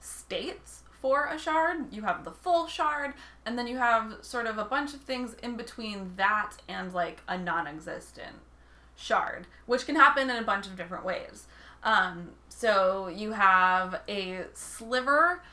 [0.00, 1.92] states for a shard.
[1.92, 3.14] You have the full shard,
[3.44, 7.22] and then you have sort of a bunch of things in between that and like
[7.28, 8.38] a non existent
[8.96, 11.46] shard, which can happen in a bunch of different ways.
[11.84, 15.44] Um, so you have a sliver,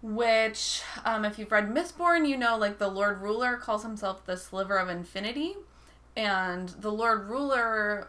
[0.00, 4.38] which, um, if you've read Mistborn, you know, like the Lord Ruler calls himself the
[4.38, 5.56] Sliver of Infinity
[6.16, 8.08] and the Lord Ruler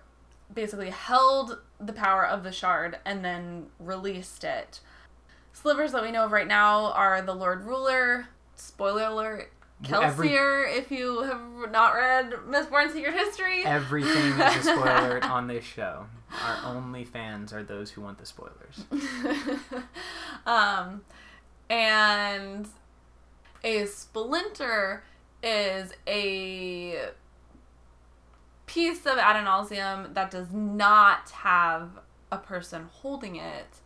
[0.54, 4.80] basically held the power of the shard and then released it.
[5.68, 9.52] Slivers that we know of right now are the Lord Ruler, spoiler alert,
[9.92, 13.66] Every- Kelsier, if you have not read Mistborn Secret History.
[13.66, 16.06] Everything is a spoiler on this show.
[16.42, 18.86] Our only fans are those who want the spoilers.
[20.46, 21.02] um,
[21.70, 22.70] and
[23.62, 25.04] a splinter
[25.44, 27.10] is a
[28.68, 32.00] piece of Adonalsium that does not have
[32.32, 33.82] a person holding it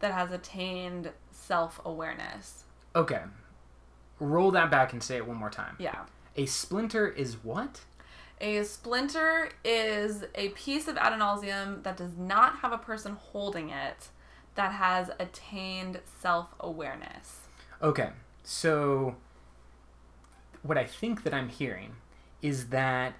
[0.00, 1.10] that has attained
[1.46, 2.64] self awareness.
[2.94, 3.22] Okay.
[4.20, 5.76] roll that back and say it one more time.
[5.78, 6.04] Yeah.
[6.36, 7.80] A splinter is what?
[8.40, 14.08] A splinter is a piece of adonalsium that does not have a person holding it
[14.54, 17.48] that has attained self awareness.
[17.82, 18.10] Okay,
[18.44, 19.16] so
[20.62, 21.96] what I think that I'm hearing
[22.40, 23.14] is that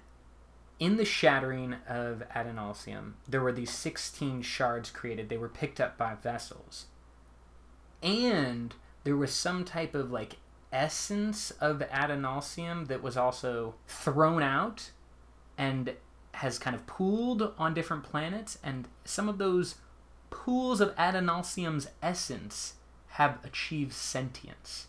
[0.79, 5.29] in the shattering of Adonalsium, there were these 16 shards created.
[5.29, 6.85] They were picked up by vessels.
[8.03, 10.37] And there was some type of like
[10.71, 14.91] essence of Adonalsium that was also thrown out
[15.57, 15.93] and
[16.33, 18.57] has kind of pooled on different planets.
[18.63, 19.75] And some of those
[20.29, 22.73] pools of Adonalsium's essence
[23.09, 24.87] have achieved sentience.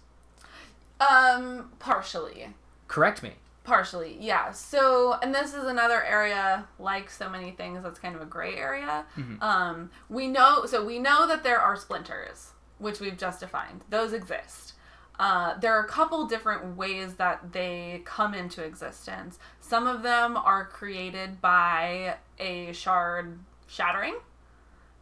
[1.00, 2.54] Um, partially.
[2.88, 3.32] Correct me.
[3.62, 4.52] Partially, yeah.
[4.52, 8.56] So, and this is another area, like so many things, that's kind of a gray
[8.56, 9.06] area.
[9.16, 9.40] Mhm.
[9.42, 12.52] Um, we know, so we know that there are splinters,
[12.84, 13.82] which we've just defined.
[13.88, 14.74] Those exist.
[15.18, 19.38] Uh, there are a couple different ways that they come into existence.
[19.60, 24.16] Some of them are created by a shard shattering,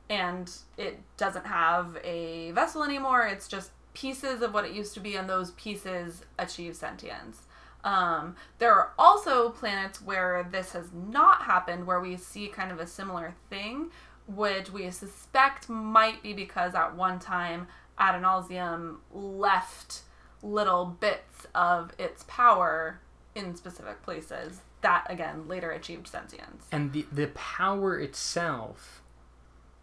[0.08, 3.26] and it doesn't have a vessel anymore.
[3.26, 7.42] It's just pieces of what it used to be, and those pieces achieve sentience.
[7.82, 12.78] Um, there are also planets where this has not happened, where we see kind of
[12.78, 13.90] a similar thing,
[14.36, 17.66] which we suspect might be because at one time
[17.98, 20.02] Adonalsium left
[20.42, 23.00] little bits of its power
[23.34, 26.66] in specific places that again later achieved sentience.
[26.72, 29.02] And the, the power itself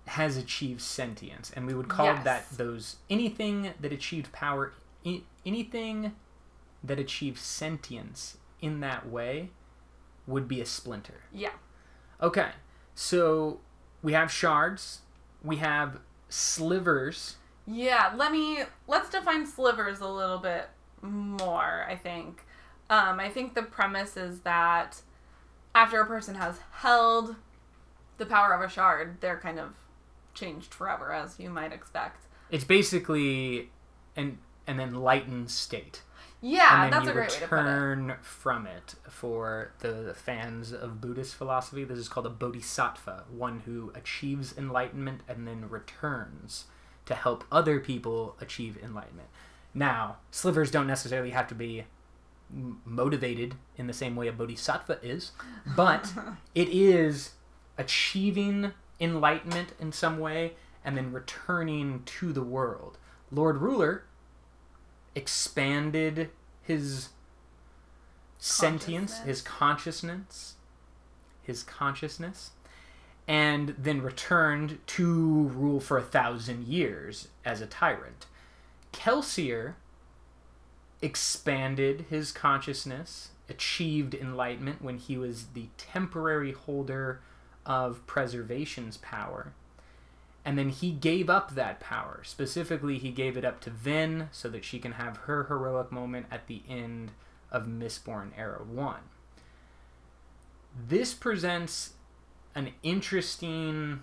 [0.07, 1.51] has achieved sentience.
[1.55, 2.23] And we would call Yes.
[2.25, 4.73] that those anything that achieved power,
[5.05, 6.15] i- anything
[6.83, 9.51] that achieved sentience in that way
[10.27, 11.21] would be a splinter.
[11.31, 11.51] Yeah.
[12.21, 12.51] Okay,
[12.95, 13.61] so
[14.01, 15.01] we have shards,
[15.43, 17.37] we have slivers.
[17.65, 20.69] Yeah, let me let's define slivers a little bit
[21.01, 22.45] more, I think.
[22.89, 25.01] Um, I think the premise is that
[25.75, 27.35] after a person has held
[28.17, 29.73] the power of a shard, they're kind of
[30.33, 32.25] changed forever, as you might expect.
[32.49, 33.69] It's basically
[34.15, 36.01] an an enlightened state.
[36.41, 37.61] Yeah, and then that's you a great way to put it.
[37.63, 41.83] return from it for the fans of Buddhist philosophy.
[41.83, 46.65] This is called a bodhisattva, one who achieves enlightenment and then returns
[47.05, 49.27] to help other people achieve enlightenment.
[49.73, 51.85] Now, slivers don't necessarily have to be
[52.85, 55.31] motivated in the same way a bodhisattva is,
[55.75, 56.13] but
[56.55, 57.31] it is
[57.77, 62.97] achieving enlightenment in some way and then returning to the world.
[63.31, 64.03] Lord Ruler
[65.19, 66.29] expanded
[66.61, 67.09] his
[68.37, 70.55] sentience, his consciousness,
[71.43, 72.51] his consciousness,
[73.27, 78.27] and then returned to rule for a thousand years as a tyrant.
[78.93, 79.73] Kelsier
[81.01, 87.19] expanded his consciousness, achieved enlightenment when he was the temporary holder
[87.65, 89.51] of preservation's power.
[90.45, 92.21] And then he gave up that power.
[92.23, 96.27] Specifically, he gave it up to Vin so that she can have her heroic moment
[96.31, 97.11] at the end
[97.51, 98.95] of Mistborn Era 1.
[100.87, 101.93] This presents
[102.55, 104.01] an interesting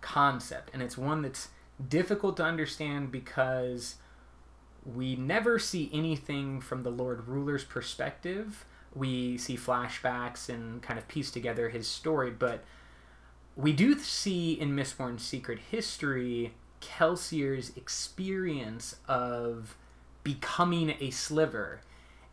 [0.00, 1.48] concept, and it's one that's
[1.88, 3.96] difficult to understand because
[4.84, 8.64] we never see anything from the Lord Ruler's perspective.
[8.94, 12.62] We see flashbacks and kind of piece together his story, but
[13.56, 19.76] we do see in Mistborn's Secret History Kelsier's experience of
[20.22, 21.80] becoming a sliver.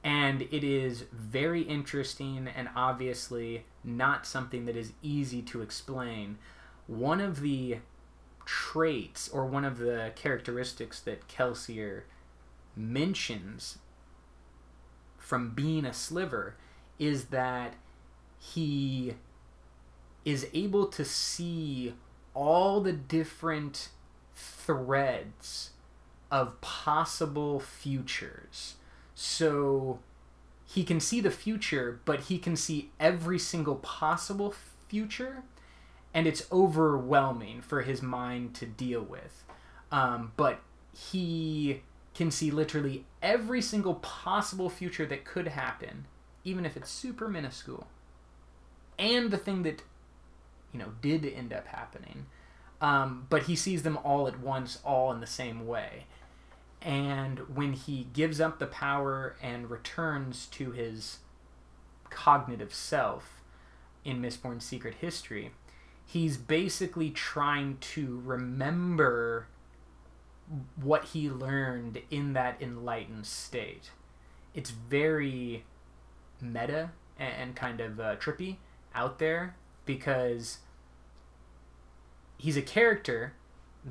[0.03, 6.37] And it is very interesting and obviously not something that is easy to explain.
[6.87, 7.77] One of the
[8.45, 12.03] traits or one of the characteristics that Kelsier
[12.75, 13.77] mentions
[15.19, 16.55] from being a sliver
[16.97, 17.75] is that
[18.39, 19.13] he
[20.23, 21.93] is able to see
[22.33, 23.89] all the different
[24.33, 25.71] threads
[26.29, 28.75] of possible futures.
[29.15, 29.99] So
[30.65, 34.53] he can see the future, but he can see every single possible
[34.87, 35.43] future,
[36.13, 39.43] and it's overwhelming for his mind to deal with.
[39.91, 40.61] Um, but
[40.93, 41.81] he
[42.13, 46.05] can see literally every single possible future that could happen,
[46.43, 47.87] even if it's super minuscule.
[48.97, 49.83] And the thing that,
[50.71, 52.25] you know, did end up happening.
[52.79, 56.05] Um, but he sees them all at once, all in the same way.
[56.81, 61.19] And when he gives up the power and returns to his
[62.09, 63.41] cognitive self
[64.03, 65.51] in Mistborn's Secret History,
[66.05, 69.47] he's basically trying to remember
[70.75, 73.91] what he learned in that enlightened state.
[74.53, 75.63] It's very
[76.41, 78.57] meta and, kind of uh, trippy
[78.95, 79.55] out there
[79.85, 80.59] because
[82.37, 83.33] he's a character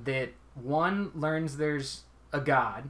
[0.05, 2.89] that one learns there's a god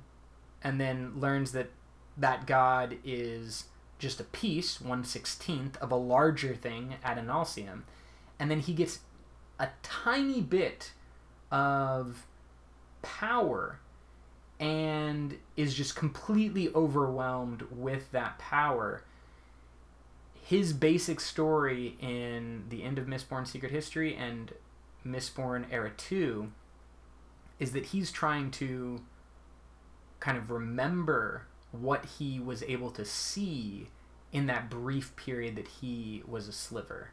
[0.62, 1.70] and then learns that
[2.16, 3.64] that god is
[3.98, 7.82] just a piece, one sixteenth of a larger thing Adonalsium,
[8.38, 9.00] and then he gets
[9.58, 10.92] a tiny bit
[11.50, 12.26] of
[13.02, 13.78] power
[14.58, 19.04] and is just completely overwhelmed with that power.
[20.50, 24.52] His basic story in the end of Mistborn Secret History and
[25.06, 26.50] Mistborn Era 2
[27.60, 29.00] is that he's trying to
[30.18, 33.90] kind of remember what he was able to see
[34.32, 37.12] in that brief period that he was a sliver.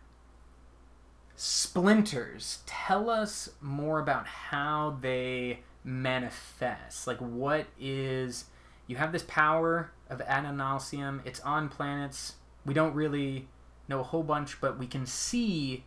[1.36, 7.06] Splinters, tell us more about how they manifest.
[7.06, 8.46] Like, what is.
[8.88, 12.37] You have this power of Adonalsium, it's on planets.
[12.68, 13.48] We don't really
[13.88, 15.86] know a whole bunch, but we can see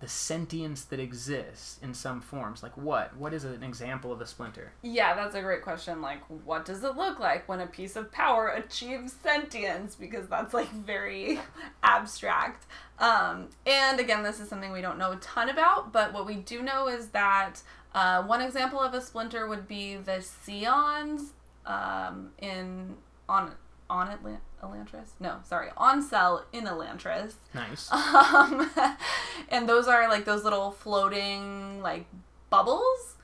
[0.00, 4.26] the sentience that exists in some forms like what what is an example of a
[4.26, 6.02] splinter Yeah, that's a great question.
[6.02, 9.94] Like, what does it look like when a piece of power achieves sentience?
[9.94, 11.40] Because that's like very
[11.82, 12.66] abstract.
[12.98, 16.34] Um, and again, this is something we don't know a ton about, but what we
[16.36, 17.62] do know is that
[17.94, 21.32] uh, one example of a splinter would be the Seons
[21.64, 22.96] um, in
[23.28, 23.52] on
[23.88, 25.10] on Atlant- Elantris.
[25.20, 27.34] No, sorry, on Sel in Elantris.
[27.54, 28.70] nice Um,
[29.48, 32.06] and those are like those little floating like
[32.50, 33.16] bubbles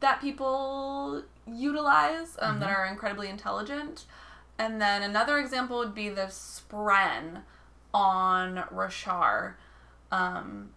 [0.00, 2.74] that people utilize um, that Mhm.
[2.78, 4.04] are incredibly intelligent.
[4.58, 7.42] And then another example would be the Spren
[7.92, 9.54] on Roshar.
[10.12, 10.70] Um,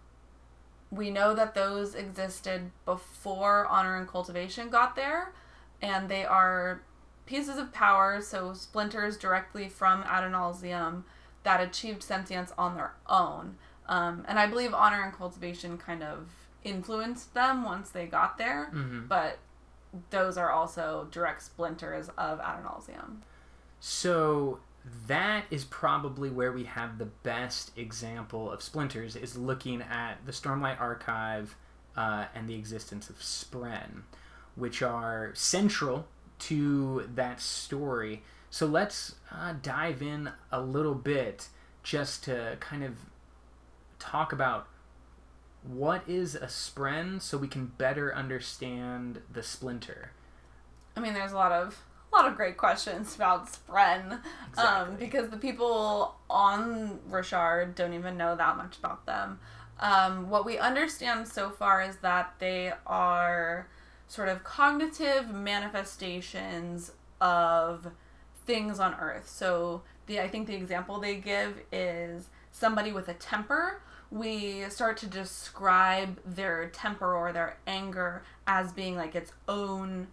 [0.90, 5.32] we know that those existed before Honor and Cultivation got there,
[5.80, 6.82] and they are
[7.30, 11.04] pieces of power, so splinters directly from Adonalsium
[11.44, 13.56] that achieved sentience on their own.
[13.88, 16.28] Um, and I believe Honor and Cultivation kind of
[16.64, 19.38] influenced them once they got there, hmm but
[20.10, 23.22] those are also direct splinters of Adonalsium.
[23.80, 24.60] So
[25.08, 30.32] that is probably where we have the best example of splinters is looking at the
[30.32, 31.56] Stormlight Archive
[31.96, 34.02] uh, and the existence of Spren,
[34.54, 36.06] which are central
[36.40, 38.22] to that story.
[38.50, 41.48] So let's uh, dive in a little bit
[41.82, 42.94] just to kind of
[43.98, 44.66] talk about
[45.62, 50.10] what is a Spren so we can better understand the splinter.
[50.96, 51.82] I mean, there's a lot of
[52.12, 54.20] a lot of great questions about Spren,
[54.56, 59.38] um, because the people on Roshar don't even know that much about them.
[59.78, 63.68] Um, what we understand so far is that they are
[64.10, 66.90] sort of cognitive manifestations
[67.20, 67.86] of
[68.44, 69.28] things on Earth.
[69.28, 73.80] So the I think the example they give is somebody with a temper.
[74.10, 80.08] We start to describe their temper or their anger as being like its own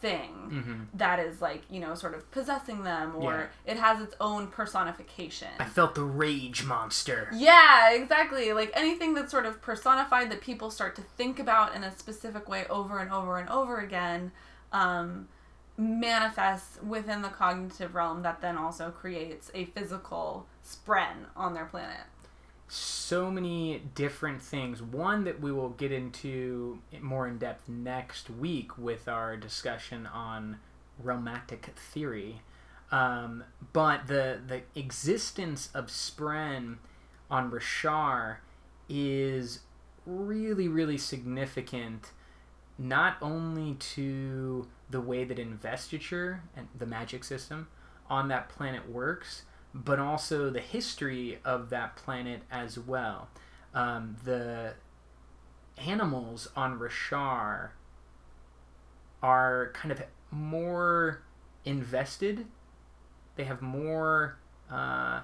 [0.00, 0.30] thing
[0.64, 4.46] hmm that is like you know sort of possessing them or it has its own
[4.48, 5.48] personification.
[5.58, 7.28] I felt the rage monster.
[7.34, 8.52] yeah exactly.
[8.52, 12.48] Like anything that's sort of personified that people start to think about in a specific
[12.48, 14.32] way over and over and over again
[14.72, 15.28] um,
[15.76, 22.04] manifests within the cognitive realm that then also creates a physical spren on their planet
[22.68, 24.82] so many different things.
[24.82, 30.58] One that we will get into more in depth next week with our discussion on
[31.02, 32.42] realmatic theory.
[32.90, 36.76] Um, but the the existence of Spren
[37.30, 38.38] on Roshar
[38.88, 39.60] is
[40.06, 42.12] really really significant,
[42.78, 47.68] not only to the way that investiture and the magic system
[48.08, 49.42] on that planet works,
[49.74, 53.28] but also the history of that planet as well.
[53.74, 54.74] Um, the
[55.76, 57.70] animals on Roshar
[59.22, 61.22] are kind of more
[61.64, 62.46] invested.
[63.36, 64.38] They have more
[64.70, 65.20] uh,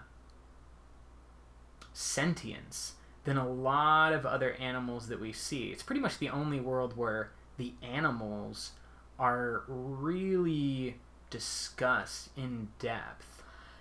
[1.92, 5.68] sentience than a lot of other animals that we see.
[5.68, 8.72] It's pretty much the only world where the animals
[9.18, 10.96] are really
[11.30, 13.33] discussed in depth.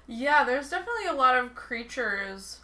[0.07, 2.59] Yeah, there's definitely a lot of creatures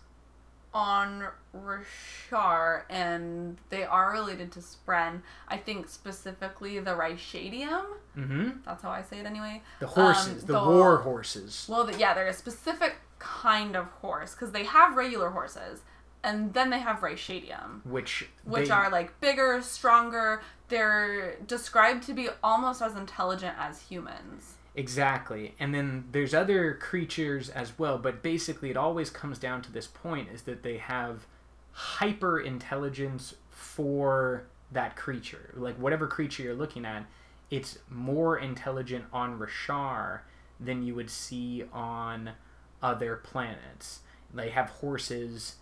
[0.74, 1.24] on
[1.56, 5.22] Roshar, and they are related to Spren.
[5.48, 7.86] I think specifically the Ryshadium.
[8.18, 8.50] Mm-hmm.
[8.66, 9.62] That's how I say it anyway.
[9.80, 11.66] The horses, Um, the, the- war horses.
[11.70, 15.82] Well, the, yeah, they're a specific kind of horse because they have regular horses,
[16.24, 20.42] and then they have Ryshadium, which which they- are like bigger, stronger.
[20.68, 24.54] They're described to be almost as intelligent as humans.
[24.76, 25.56] Exactly.
[25.60, 29.88] And then there's other creatures as well, but basically it always comes down to this
[29.88, 31.26] point is that they have
[31.72, 35.54] hyper intelligence for that creature.
[35.56, 37.06] Like whatever creature you're looking at,
[37.50, 40.22] it's more intelligent on Roshar
[40.60, 42.32] than you would see on
[42.82, 44.02] other planets.
[44.34, 45.56] They have horses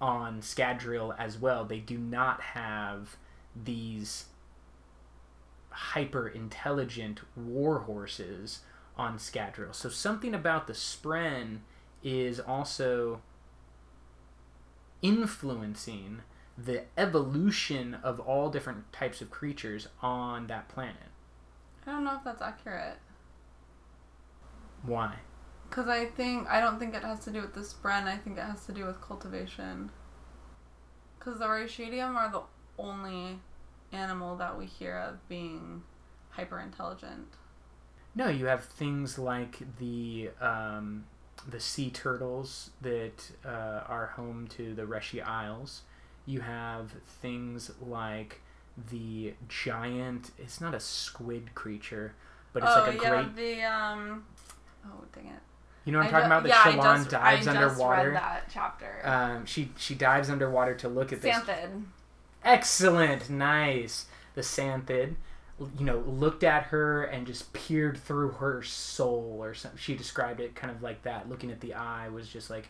[0.00, 1.64] on Scadrial as well.
[1.64, 3.16] They do not have
[3.56, 4.26] these
[5.70, 8.60] hyper intelligent war horses
[8.96, 9.74] on Scadrial.
[9.74, 11.60] So something about the Spren
[12.02, 13.20] is also
[15.02, 16.22] influencing
[16.56, 20.96] the evolution of all different types of creatures on that planet.
[21.86, 22.98] I don't know if that's accurate.
[24.82, 25.16] Why?
[25.68, 28.38] Because I think, I don't think it has to do with the spren, I think
[28.38, 29.90] it has to do with cultivation.
[31.18, 32.42] Because the Ryshadium are the
[32.78, 33.38] only
[33.92, 35.82] animal that we hear of being
[36.30, 37.28] hyper intelligent.
[38.14, 41.04] No, you have things like the um,
[41.48, 45.82] the sea turtles that uh, are home to the Reshi Isles.
[46.26, 48.40] You have things like
[48.90, 50.32] the giant.
[50.38, 52.14] It's not a squid creature,
[52.52, 53.36] but it's oh, like a yeah, great.
[53.36, 54.24] the, um,
[54.86, 55.40] oh, dang it.
[55.84, 56.42] You know what I'm I talking about?
[56.42, 58.08] That yeah, I Shallan just- dives I just underwater.
[58.10, 59.00] read that chapter.
[59.04, 61.84] Um, she she dives underwater to look at this Santhid.
[62.44, 64.06] Excellent, nice.
[64.34, 65.16] The Santhid,
[65.58, 69.78] you know, looked at her and just peered through her soul, or something.
[69.78, 71.28] She described it kind of like that.
[71.28, 72.68] Looking at the eye was just like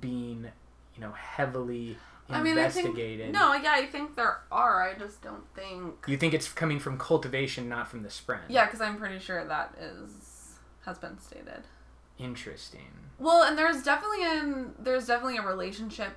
[0.00, 0.48] being,
[0.94, 1.98] you know, heavily
[2.28, 4.82] I mean, I think no, yeah, I think there are.
[4.82, 6.04] I just don't think.
[6.06, 8.40] You think it's coming from cultivation, not from the spren?
[8.48, 10.54] Yeah, because I'm pretty sure that is
[10.86, 11.64] has been stated.
[12.18, 12.92] Interesting.
[13.18, 16.12] Well, and there's definitely an there's definitely a relationship.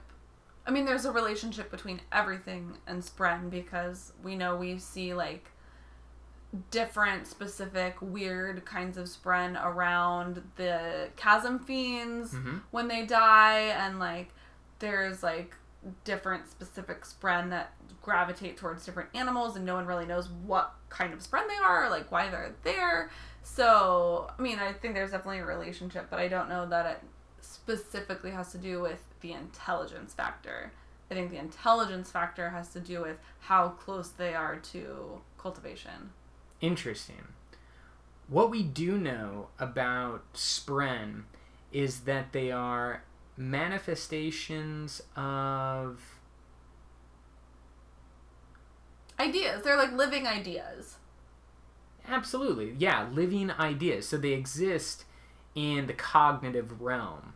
[0.68, 5.52] I mean, there's a relationship between everything and Spren because we know we see like
[6.72, 14.00] different specific weird kinds of Spren around the chasm fiends hmm when they die and
[14.00, 14.30] like
[14.80, 15.56] there's like
[16.04, 21.14] different specific spren that gravitate towards different animals and no one really knows what kind
[21.14, 23.10] of spren they are or like why they're there.
[23.44, 27.02] So i mean i think there's definitely a relationship but i don't know that it
[27.46, 30.72] specifically has to do with the intelligence factor
[31.10, 36.12] i think the intelligence factor has to do with how close they are to cultivation
[36.62, 37.28] Interesting.
[38.28, 41.24] What we do know about Spren
[41.72, 43.04] is that they are
[43.38, 46.02] manifestations of
[49.20, 50.96] ideas they're like living ideas
[52.08, 52.76] Absolutely.
[52.78, 54.08] Yeah, living ideas.
[54.08, 55.06] So they exist
[55.56, 57.34] in the cognitive realm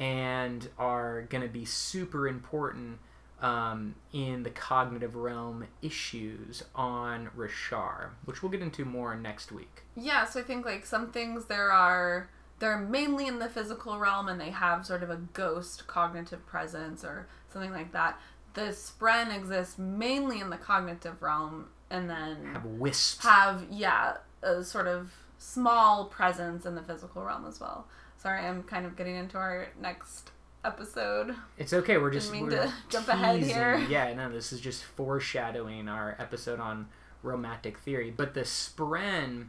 [0.00, 2.98] and are going to be super important
[3.40, 9.82] um, in the cognitive realm issues on Roshar, which we'll get into more next week.
[9.94, 12.28] Yeah, so I think like some things there are
[12.58, 17.04] they're mainly in the physical realm and they have sort of a ghost cognitive presence
[17.04, 18.18] or something like that.
[18.54, 23.24] The spren exists mainly in the cognitive realm and then Have wisps.
[23.24, 27.86] have yeah, a sort of small presence in the physical realm as well.
[28.20, 30.30] Sorry, I'm kind of getting into our next
[30.62, 31.34] episode.
[31.56, 31.96] It's okay.
[31.96, 33.54] We're just Didn't mean we're to jump ahead teasing.
[33.54, 33.76] here.
[33.88, 36.88] Yeah, no, this is just foreshadowing our episode on
[37.24, 38.12] realmatic theory.
[38.14, 39.46] But the Spren,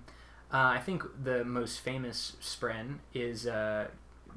[0.53, 3.88] uh, I think the most famous Spren is uh,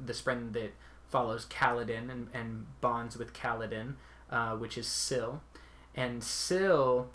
[0.05, 0.73] the Spren that
[1.09, 3.95] follows Kaladin and, and bonds with Kaladin,
[4.31, 5.43] uh, which is Syl.
[5.95, 7.09] And Syl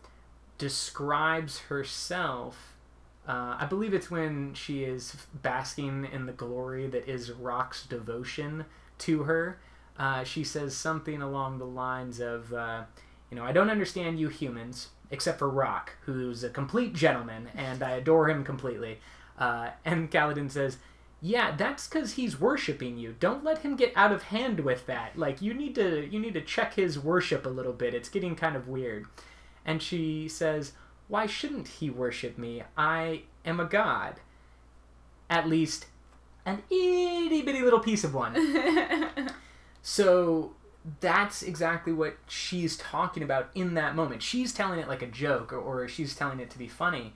[0.58, 2.78] describes herself.
[3.30, 8.66] Uh, I believe it's when she is basking in the glory that is Rock's devotion
[9.00, 9.60] to her.
[10.00, 12.86] Uh, she says something along the lines of, uh,
[13.30, 17.84] you know, I don't understand you humans, except for Rock, who's a complete gentleman, and
[17.84, 19.00] I adore him completely.
[19.38, 20.78] Uh, and Kaladin says,
[21.22, 23.14] yeah, that's because he's worshiping you.
[23.20, 25.20] Don't let him get out of hand with that.
[25.20, 27.94] Like you need to, you need to check his worship a little bit.
[27.94, 29.06] It's getting kind of weird.
[29.66, 30.72] And she says,
[31.10, 32.64] why shouldn't he worship me?
[32.78, 34.22] I am a god.
[35.30, 35.88] At least,
[36.46, 38.36] an itty bitty little piece of one.
[39.82, 40.54] So
[41.00, 44.22] that's exactly what she's talking about in that moment.
[44.22, 47.14] She's telling it like a joke or, or she's telling it to be funny.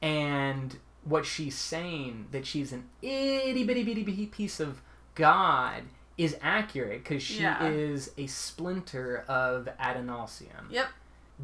[0.00, 4.80] And what she's saying that she's an itty bitty bitty bitty piece of
[5.14, 5.82] God
[6.16, 7.66] is accurate because she Yeah.
[7.66, 10.70] is a splinter of Adonalsium.
[10.70, 10.86] yep.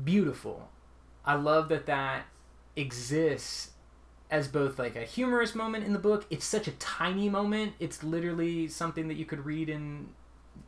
[0.04, 0.68] Beautiful.
[1.24, 2.26] I love that that
[2.76, 3.70] exists
[4.30, 6.26] as both like a humorous moment in the book.
[6.30, 7.74] It's such a tiny moment.
[7.80, 10.08] It's literally something that you could read in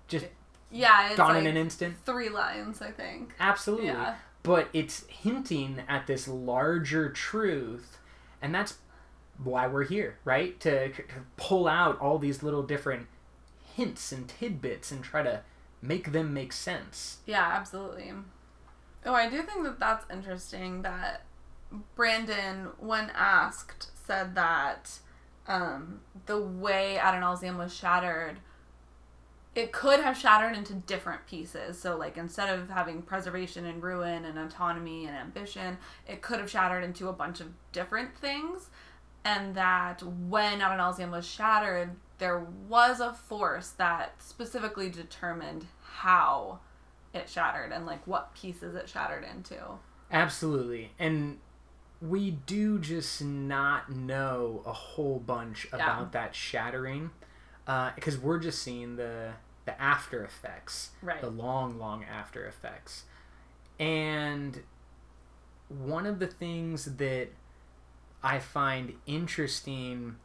[0.08, 0.26] just
[0.70, 1.96] Yeah, it's gone like in an instant.
[2.04, 3.34] three lines, I think.
[3.38, 3.86] Absolutely.
[3.86, 4.16] Yeah.
[4.42, 7.98] But it's hinting at this larger truth,
[8.40, 8.78] and that's
[9.42, 10.58] why we're here, right?
[10.60, 11.02] To, to
[11.36, 13.06] pull out all these little different
[13.76, 15.42] hints and tidbits and try to
[15.80, 17.18] make them make sense.
[17.26, 18.12] Yeah, absolutely.
[19.04, 21.22] Oh, I do think that that's interesting that
[21.94, 24.98] Brandon, when asked, said that
[25.48, 28.38] um, the way Adonalsium was shattered,
[29.54, 31.78] it could have shattered into different pieces.
[31.78, 36.50] So, like, instead of having preservation and ruin and autonomy and ambition, it could have
[36.50, 38.70] shattered into a bunch of different things.
[39.24, 46.60] And that when Adonalsium was shattered, there was a force that specifically determined how
[47.14, 49.58] it shattered and like what pieces it shattered into.
[50.10, 50.92] Absolutely.
[50.98, 51.38] And
[52.00, 55.76] we do just not know a whole bunch Yeah.
[55.76, 57.10] about that shattering
[57.66, 59.32] uh, because we're just seeing the
[59.64, 61.20] the after effects Right.
[61.20, 63.04] the long long after effects
[63.78, 64.60] and
[65.68, 67.28] one of the things that
[68.24, 70.16] i find interesting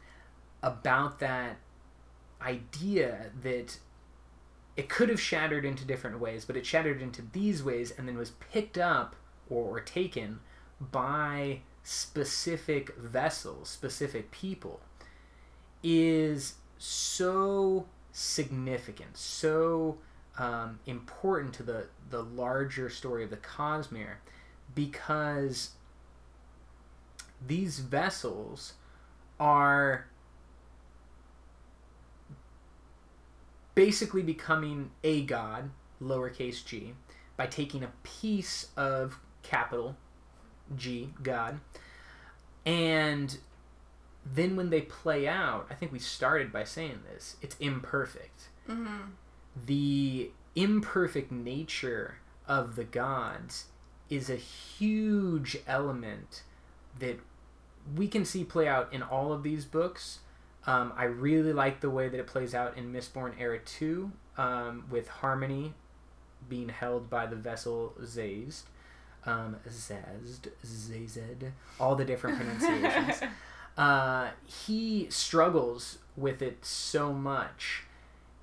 [0.63, 1.57] about that
[2.41, 3.77] idea that
[4.77, 8.17] it could have shattered into different ways but it shattered into these ways and then
[8.17, 9.15] was picked up
[9.49, 10.39] or, or taken
[10.79, 14.79] by specific vessels specific people
[15.83, 19.97] is so significant, so
[20.37, 24.17] um, important to the the larger story of the Cosmere,
[24.73, 25.71] because
[27.45, 28.73] these vessels
[29.39, 30.07] are
[33.77, 35.69] basically becoming a god,
[36.01, 36.95] lowercase g,
[37.37, 39.95] by taking a piece of capital
[40.75, 41.59] G, God,
[42.65, 43.37] and
[44.25, 48.49] then when they play out, I think we started by saying this, it's imperfect.
[48.67, 49.11] Mm-hmm.
[49.67, 52.17] The imperfect nature
[52.47, 53.65] of the gods
[54.09, 56.41] is a huge element
[56.97, 57.19] that
[57.95, 60.19] we can see play out in all of these books.
[60.67, 64.85] Um, I really like the way that it plays out in Mistborn Era 2 um,
[64.91, 65.73] with Harmony
[66.47, 68.65] being held by the vessel Sazed.
[69.25, 71.45] Um, Sazed, Sazed,
[71.79, 73.23] all the different pronunciations
[73.77, 77.83] uh, he struggles with it so much.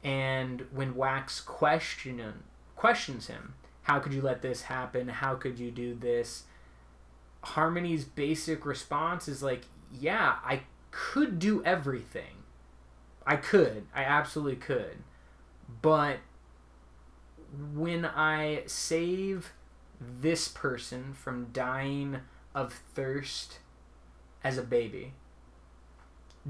[0.03, 2.23] And when Wax question
[2.77, 5.09] questions him, how could you let this happen?
[5.09, 6.45] How could you do this?
[7.43, 9.63] Harmony's basic response is like,
[9.93, 10.63] yeah, I
[10.95, 12.45] could do everything.
[13.27, 13.87] I could.
[13.95, 14.99] I absolutely could.
[15.83, 16.19] But
[17.75, 19.53] when I save
[20.01, 22.19] this person from dying
[22.55, 23.59] of thirst
[24.45, 25.15] as a baby,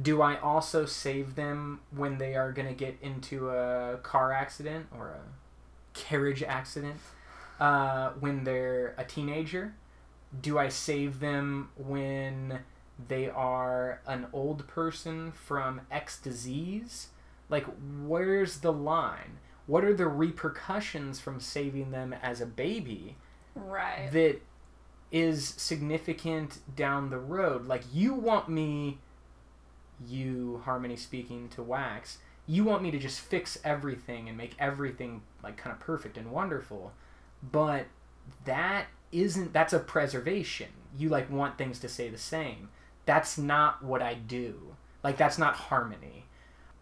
[0.00, 4.86] do I also save them when they are going to get into a car accident
[4.94, 6.96] or a carriage accident
[7.60, 9.74] uh, when they're a teenager?
[10.38, 12.58] Do I save them when
[13.08, 17.08] they are an old person from X disease?
[17.48, 17.66] Like,
[18.04, 19.38] where's the line?
[19.66, 23.16] What are the repercussions from saving them as a baby
[23.54, 24.08] Right.
[24.12, 24.40] that
[25.10, 27.66] is significant down the road?
[27.66, 28.98] Like, you want me
[30.06, 35.22] you harmony speaking to wax you want me to just fix everything and make everything
[35.42, 36.92] like kind of perfect and wonderful
[37.52, 37.86] but
[38.44, 42.68] that isn't that's a preservation you like want things to stay the same
[43.06, 44.76] that's not what i do.
[45.02, 46.24] Like that's not harmony.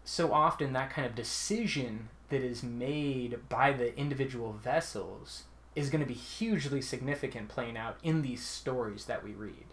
[0.03, 5.43] So often that kind of decision that is made by the individual vessels
[5.75, 9.65] is going to be hugely significant playing out in these stories that we read.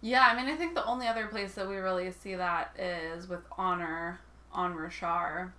[0.00, 3.28] Yeah, I mean, I think the only other place that we really see that is
[3.28, 4.20] with Honor
[4.52, 5.52] on Roshar.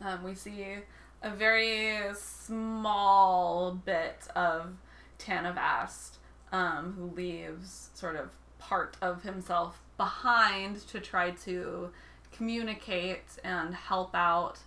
[0.00, 0.76] Um, we see
[1.22, 4.74] a very small bit of
[5.18, 6.18] Tanavast,
[6.52, 8.30] um, who leaves sort of
[8.68, 11.90] part of himself behind to try to
[12.32, 14.58] communicate and help out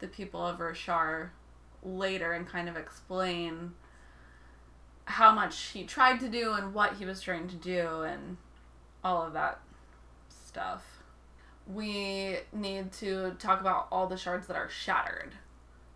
[0.00, 1.30] the people of Roshar
[1.82, 3.72] later and kind of explain
[5.06, 8.36] how much he tried to do and what he was trying to do and
[9.02, 9.60] all of that
[10.28, 11.02] stuff.
[11.66, 15.32] We need to talk about all the shards that are shattered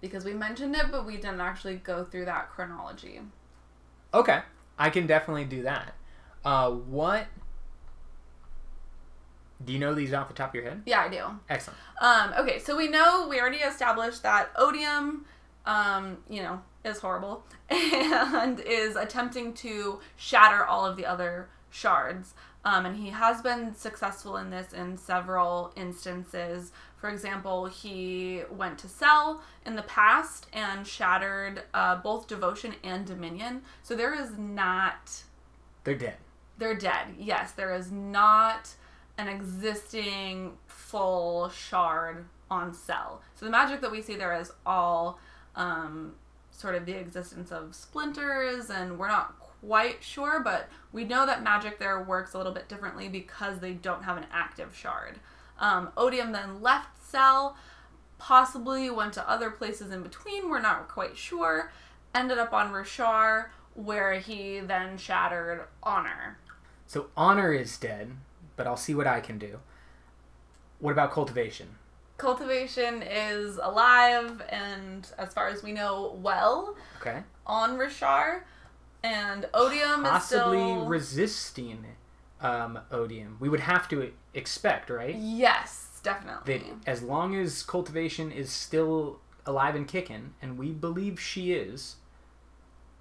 [0.01, 3.21] because we mentioned it, but we didn't actually go through that chronology.
[4.15, 4.41] Okay,
[4.79, 5.95] I can definitely do that.
[6.45, 7.27] Uh, what
[9.65, 10.83] do you know these off the top of your head?
[10.87, 11.25] Yeah, I do.
[11.49, 11.79] Excellent.
[12.01, 15.25] Um, okay, so we know we already established that odium,
[15.67, 22.35] um, you know, is horrible and is attempting to shatter all of the other shards.
[22.65, 26.73] Um, and he has been successful in this in several instances.
[26.97, 33.07] For example, he went to Sel in the past and shattered uh, both Devotion and
[33.07, 33.63] Dominion.
[33.83, 35.23] So there is not.
[35.85, 36.17] They're dead.
[36.59, 37.15] They're dead.
[37.19, 38.75] Yes, there is not
[39.19, 43.21] an existing full shard on Sel.
[43.35, 45.19] So the magic that we see there is all
[45.57, 46.15] um,
[46.51, 51.43] sort of the existence of splinters, and we're not quite sure, but we know that
[51.43, 55.17] magic there works a little bit differently because they don't have an active shard.
[55.59, 57.57] Um, Odium then left Sel,
[58.19, 61.73] possibly went to other places in between, we're not quite sure,
[62.15, 66.39] ended up on Roshar, where he then shattered Honor.
[66.87, 68.13] So honor is dead,
[68.59, 69.61] but I'll see what I can do.
[70.81, 71.69] What about cultivation?
[72.19, 77.23] Cultivation is alive and, as far as we know, well Okay.
[77.47, 78.41] on Roshar.
[79.03, 80.87] And Odium Possibly is still.
[80.87, 81.85] resisting
[82.41, 83.37] um, odium.
[83.41, 85.15] We would have to expect, right?
[85.15, 86.73] yes, That definitely.
[86.87, 91.97] as long as cultivation is still alive and kicking, and we believe she is,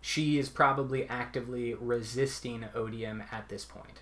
[0.02, 4.02] she is probably actively resisting odium at this point.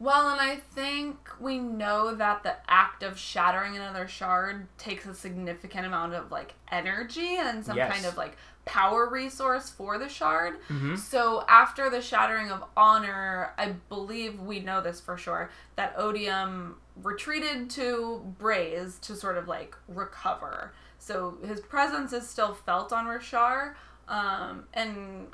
[0.00, 5.14] Well, and I think we know that the act of shattering another shard takes a
[5.14, 7.92] significant amount of like energy and some Yes.
[7.92, 10.60] kind of like power resource for the shard.
[10.68, 10.96] Mm-hmm.
[10.96, 16.76] So after the shattering of honor, I believe we know this for sure that Odium
[17.02, 20.72] retreated to Braize to sort of like recover.
[20.98, 23.74] So his presence is still felt on Roshar,
[24.08, 25.28] um, and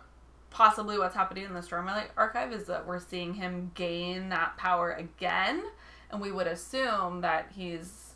[0.54, 4.92] possibly what's happening in the Stormlight Archive is that we're seeing him gain that power
[4.92, 5.64] again,
[6.10, 8.14] and we would assume that he's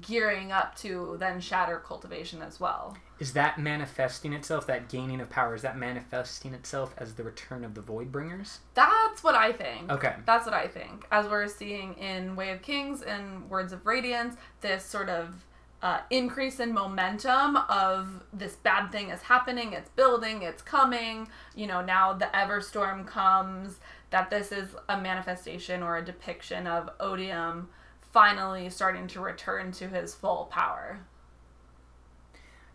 [0.00, 2.96] gearing up to then shatter cultivation as well.
[3.20, 7.64] Is that manifesting itself, that gaining of power, is that manifesting itself as the return
[7.64, 8.58] of the Voidbringers?
[8.74, 9.90] That's what I think.
[9.90, 10.16] Okay.
[10.26, 11.06] That's what I think.
[11.12, 15.44] As we're seeing in Way of Kings and Words of Radiance, this sort of
[15.86, 21.28] uh, increase in momentum of this bad thing is happening, it's building, it's coming.
[21.54, 23.78] You know, now the Everstorm comes,
[24.10, 27.68] that this is a manifestation or a depiction of Odium
[28.12, 30.98] finally starting to return to his full power.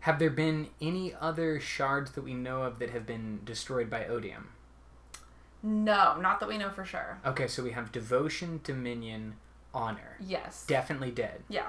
[0.00, 4.06] Have there been any other shards that we know of that have been destroyed by
[4.06, 4.48] odium?
[5.62, 7.18] No, not that we know for sure.
[7.26, 9.34] Okay, so we have devotion, dominion,
[9.74, 10.16] honor.
[10.18, 10.64] Yes.
[10.66, 11.42] Definitely dead.
[11.50, 11.68] Yeah.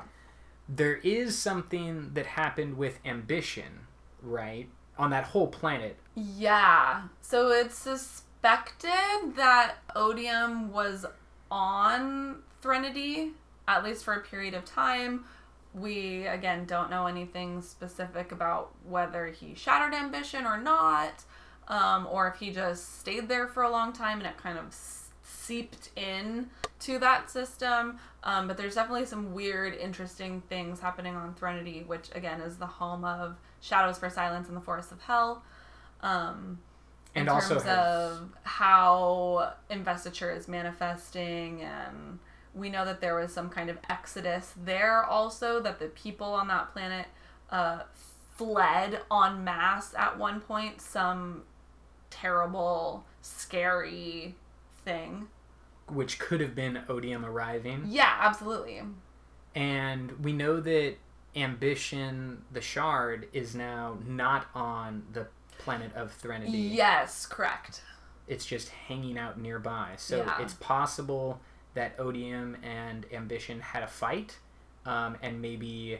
[0.67, 3.87] There is something that happened with ambition,
[4.21, 4.69] right?
[4.97, 5.97] On that whole planet.
[6.15, 7.03] Yeah.
[7.21, 11.05] So it's suspected that Odium was
[11.51, 13.33] on Threnody,
[13.67, 15.25] at least for a period of time.
[15.73, 21.23] We, again, don't know anything specific about whether he shattered ambition or not,
[21.67, 24.73] um, or if he just stayed there for a long time and it kind of
[25.47, 27.99] seeped in to that system.
[28.23, 32.67] Um, but there's definitely some weird, interesting things happening on Threnody, which, again, is the
[32.67, 35.43] home of Shadows for Silence and the Forests of Hell.
[36.01, 36.59] Um,
[37.15, 42.19] And in also terms has- of how investiture is manifesting and
[42.55, 46.47] we know that there was some kind of exodus there also that the people on
[46.49, 47.07] that planet
[47.49, 47.79] uh,
[48.35, 50.79] fled en masse at one point.
[50.81, 51.43] Some
[52.11, 54.35] terrible scary
[54.85, 55.27] thing
[55.87, 57.83] which could have been odium arriving.
[57.87, 58.81] yeah absolutely
[59.55, 60.95] And we know that
[61.35, 65.27] ambition, the shard, is now not on the
[65.57, 66.57] planet of Threnody.
[66.57, 67.81] yes correct
[68.27, 69.91] It's just hanging out nearby.
[69.97, 70.41] So Yeah.
[70.41, 71.41] it's possible
[71.73, 74.37] that odium and ambition had a fight,
[74.85, 75.99] um, and maybe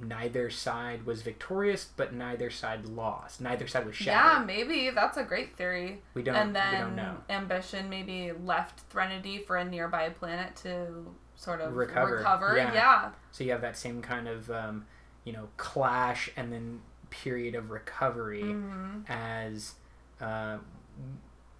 [0.00, 3.40] neither side was victorious, but neither side lost.
[3.40, 4.38] Neither side was shattered.
[4.40, 6.34] yeah maybe that's a great theory we don't.
[6.34, 7.16] and then we don't know.
[7.30, 12.72] ambition maybe left threnody for a nearby planet to sort of Recover, recover, yeah.
[12.74, 13.10] yeah.
[13.32, 14.86] So you have that same kind of, um,
[15.24, 16.80] you know, clash and then
[17.10, 19.74] period of recovery hmm as
[20.20, 20.58] uh,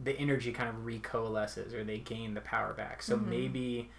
[0.01, 3.03] the energy kind of recoalesces or they gain the power back.
[3.03, 3.26] So Mhm.
[3.26, 3.91] maybe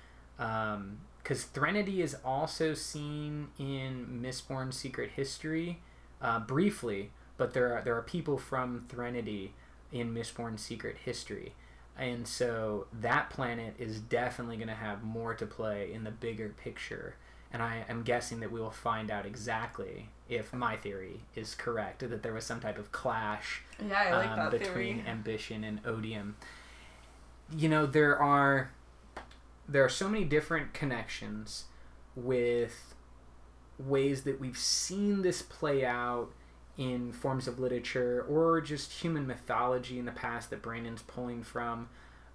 [1.25, 5.79] because Threnody is also seen in Mistborn Secret History
[6.21, 9.53] uh, briefly, but there are there are people from Threnody
[9.91, 11.53] in Mistborn Secret History.
[11.97, 16.49] And so that planet is definitely going to have more to play in the bigger
[16.49, 17.15] picture.
[17.51, 22.07] And I am guessing that we will find out exactly if my theory is correct,
[22.07, 25.07] that there was some type of clash Yeah, I like um, between theory.
[25.07, 26.35] ambition and odium.
[27.55, 28.71] You know, there are
[29.67, 31.65] there are so many different connections
[32.15, 32.95] with
[33.77, 36.29] ways that we've seen this play out
[36.77, 41.89] in forms of literature or just human mythology in the past that Brandon's pulling from.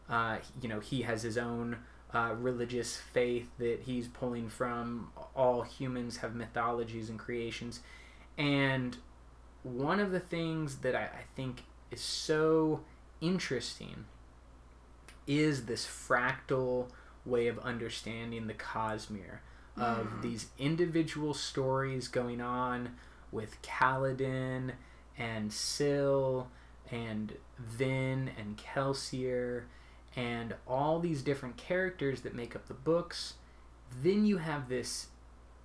[0.09, 1.79] Uh, you know, he has his own
[2.13, 5.13] uh, religious faith that he's pulling from.
[5.37, 7.81] All humans have mythologies and creations.
[8.37, 8.97] And
[9.63, 12.81] one of the things that I, I think is so
[13.21, 14.07] interesting
[15.27, 16.89] is this fractal
[17.25, 19.41] way of understanding the Cosmere
[19.77, 20.23] of Mm.
[20.23, 22.97] these individual stories going on
[23.31, 24.73] with Kaladin
[25.17, 26.51] and Syl
[26.91, 29.65] and Vin and Kelsier
[30.17, 33.35] and all these different characters that make up the books.
[34.03, 35.09] Then you have this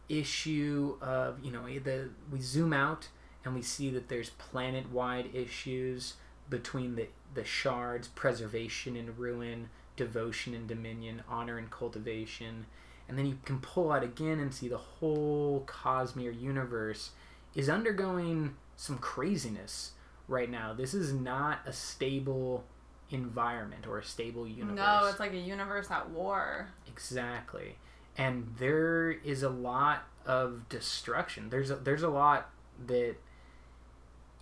[0.08, 3.08] issue of, you know, the we zoom out
[3.44, 6.14] and we see that there's planet-wide issues
[6.50, 12.66] between the the shards, preservation and ruin, devotion and dominion, honor and cultivation.
[13.08, 17.12] And then you can pull out again and see the whole Cosmere universe
[17.54, 19.92] is undergoing some craziness
[20.28, 20.74] right now.
[20.74, 22.64] This is not a stable
[23.12, 24.76] environment or a stable universe.
[24.76, 26.70] No, it's like a universe at war.
[26.88, 27.76] Exactly.
[28.18, 31.50] And there is a lot of destruction.
[31.50, 32.50] There's a, there's a lot
[32.88, 33.16] that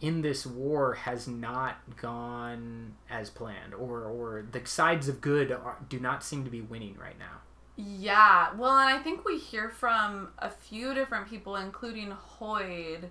[0.03, 5.77] in this war has not gone as planned or or the sides of good are,
[5.87, 7.37] do not seem to be winning right now.
[7.77, 13.09] Yeah, well, and I think we hear from a few different people, including Hoid,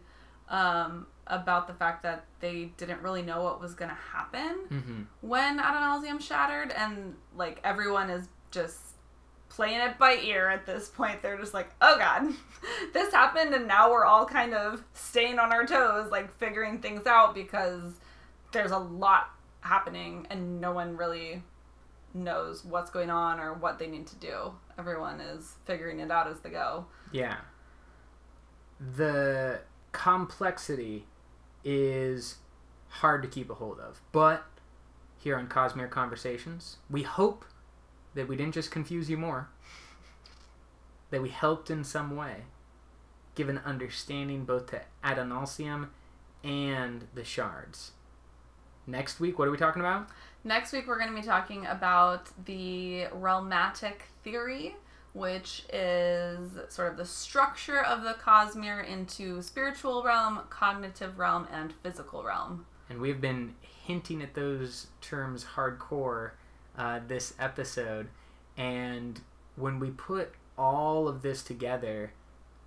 [0.48, 5.06] um, about the fact that they didn't really know what was going to happen Mhm.
[5.22, 8.91] when Adonalsium shattered, and like everyone is just
[9.52, 11.22] playing it by ear at this point.
[11.22, 12.32] They're just like, oh god,
[12.94, 17.06] this happened, and now we're all kind of staying on our toes, like figuring things
[17.06, 17.92] out because
[18.52, 19.30] there's a lot
[19.60, 21.42] happening, and no one really
[22.14, 24.52] knows what's going on or what they need to do.
[24.78, 26.86] Everyone is figuring it out as they go.
[27.10, 27.36] Yeah.
[28.96, 29.60] The
[29.92, 31.06] complexity
[31.64, 32.36] is
[32.88, 34.00] hard to keep a hold of.
[34.12, 34.44] But
[35.18, 37.44] here on Cosmere Conversations, we hope
[38.14, 39.48] that we didn't just confuse you more,
[41.10, 42.42] that we helped in some way,
[43.34, 45.88] give an understanding both to Adonalsium
[46.44, 47.92] and the shards.
[48.86, 50.08] Next week, what are we talking about?
[50.44, 54.74] Next week, we're going to be talking about the realmatic theory,
[55.12, 61.72] which is sort of the structure of the Cosmere into spiritual realm, cognitive realm, and
[61.82, 62.66] physical realm.
[62.90, 66.32] And we've been hinting at those terms hardcore
[66.76, 68.08] uh, this episode.
[68.56, 69.20] And
[69.56, 72.12] when we put all of this together,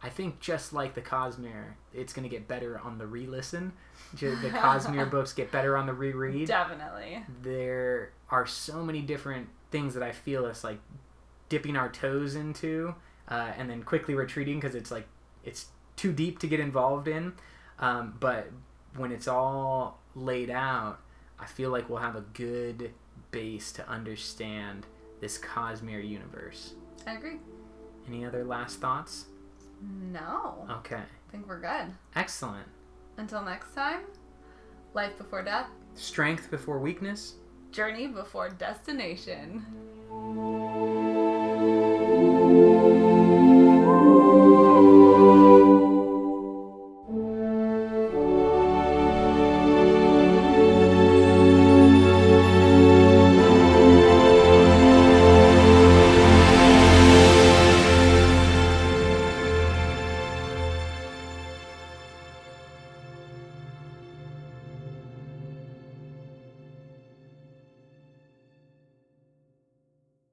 [0.02, 3.74] I think just like the Cosmere, it's going to get better on the re listen.
[4.14, 6.48] The Cosmere books get better on the reread.
[6.48, 7.24] Definitely.
[7.42, 10.80] There are so many different things that I feel us like
[11.50, 12.96] dipping our toes into
[13.28, 15.08] uh, and then quickly retreating because it's like
[15.44, 17.34] it's too deep to get involved in.
[17.80, 18.52] Um, but
[18.96, 21.00] when it's all laid out,
[21.40, 22.92] I feel like we'll have a good
[23.36, 24.86] base to understand
[25.20, 26.74] this Cosmere universe.
[27.06, 27.40] I agree.
[28.08, 29.26] Any other last thoughts?
[29.82, 30.66] No.
[30.72, 30.96] Okay.
[30.96, 31.94] I think we're good.
[32.16, 32.66] Excellent.
[33.18, 34.04] Until next time,
[34.94, 37.36] life before death, Strength before weakness.
[37.74, 39.66] journey before destination.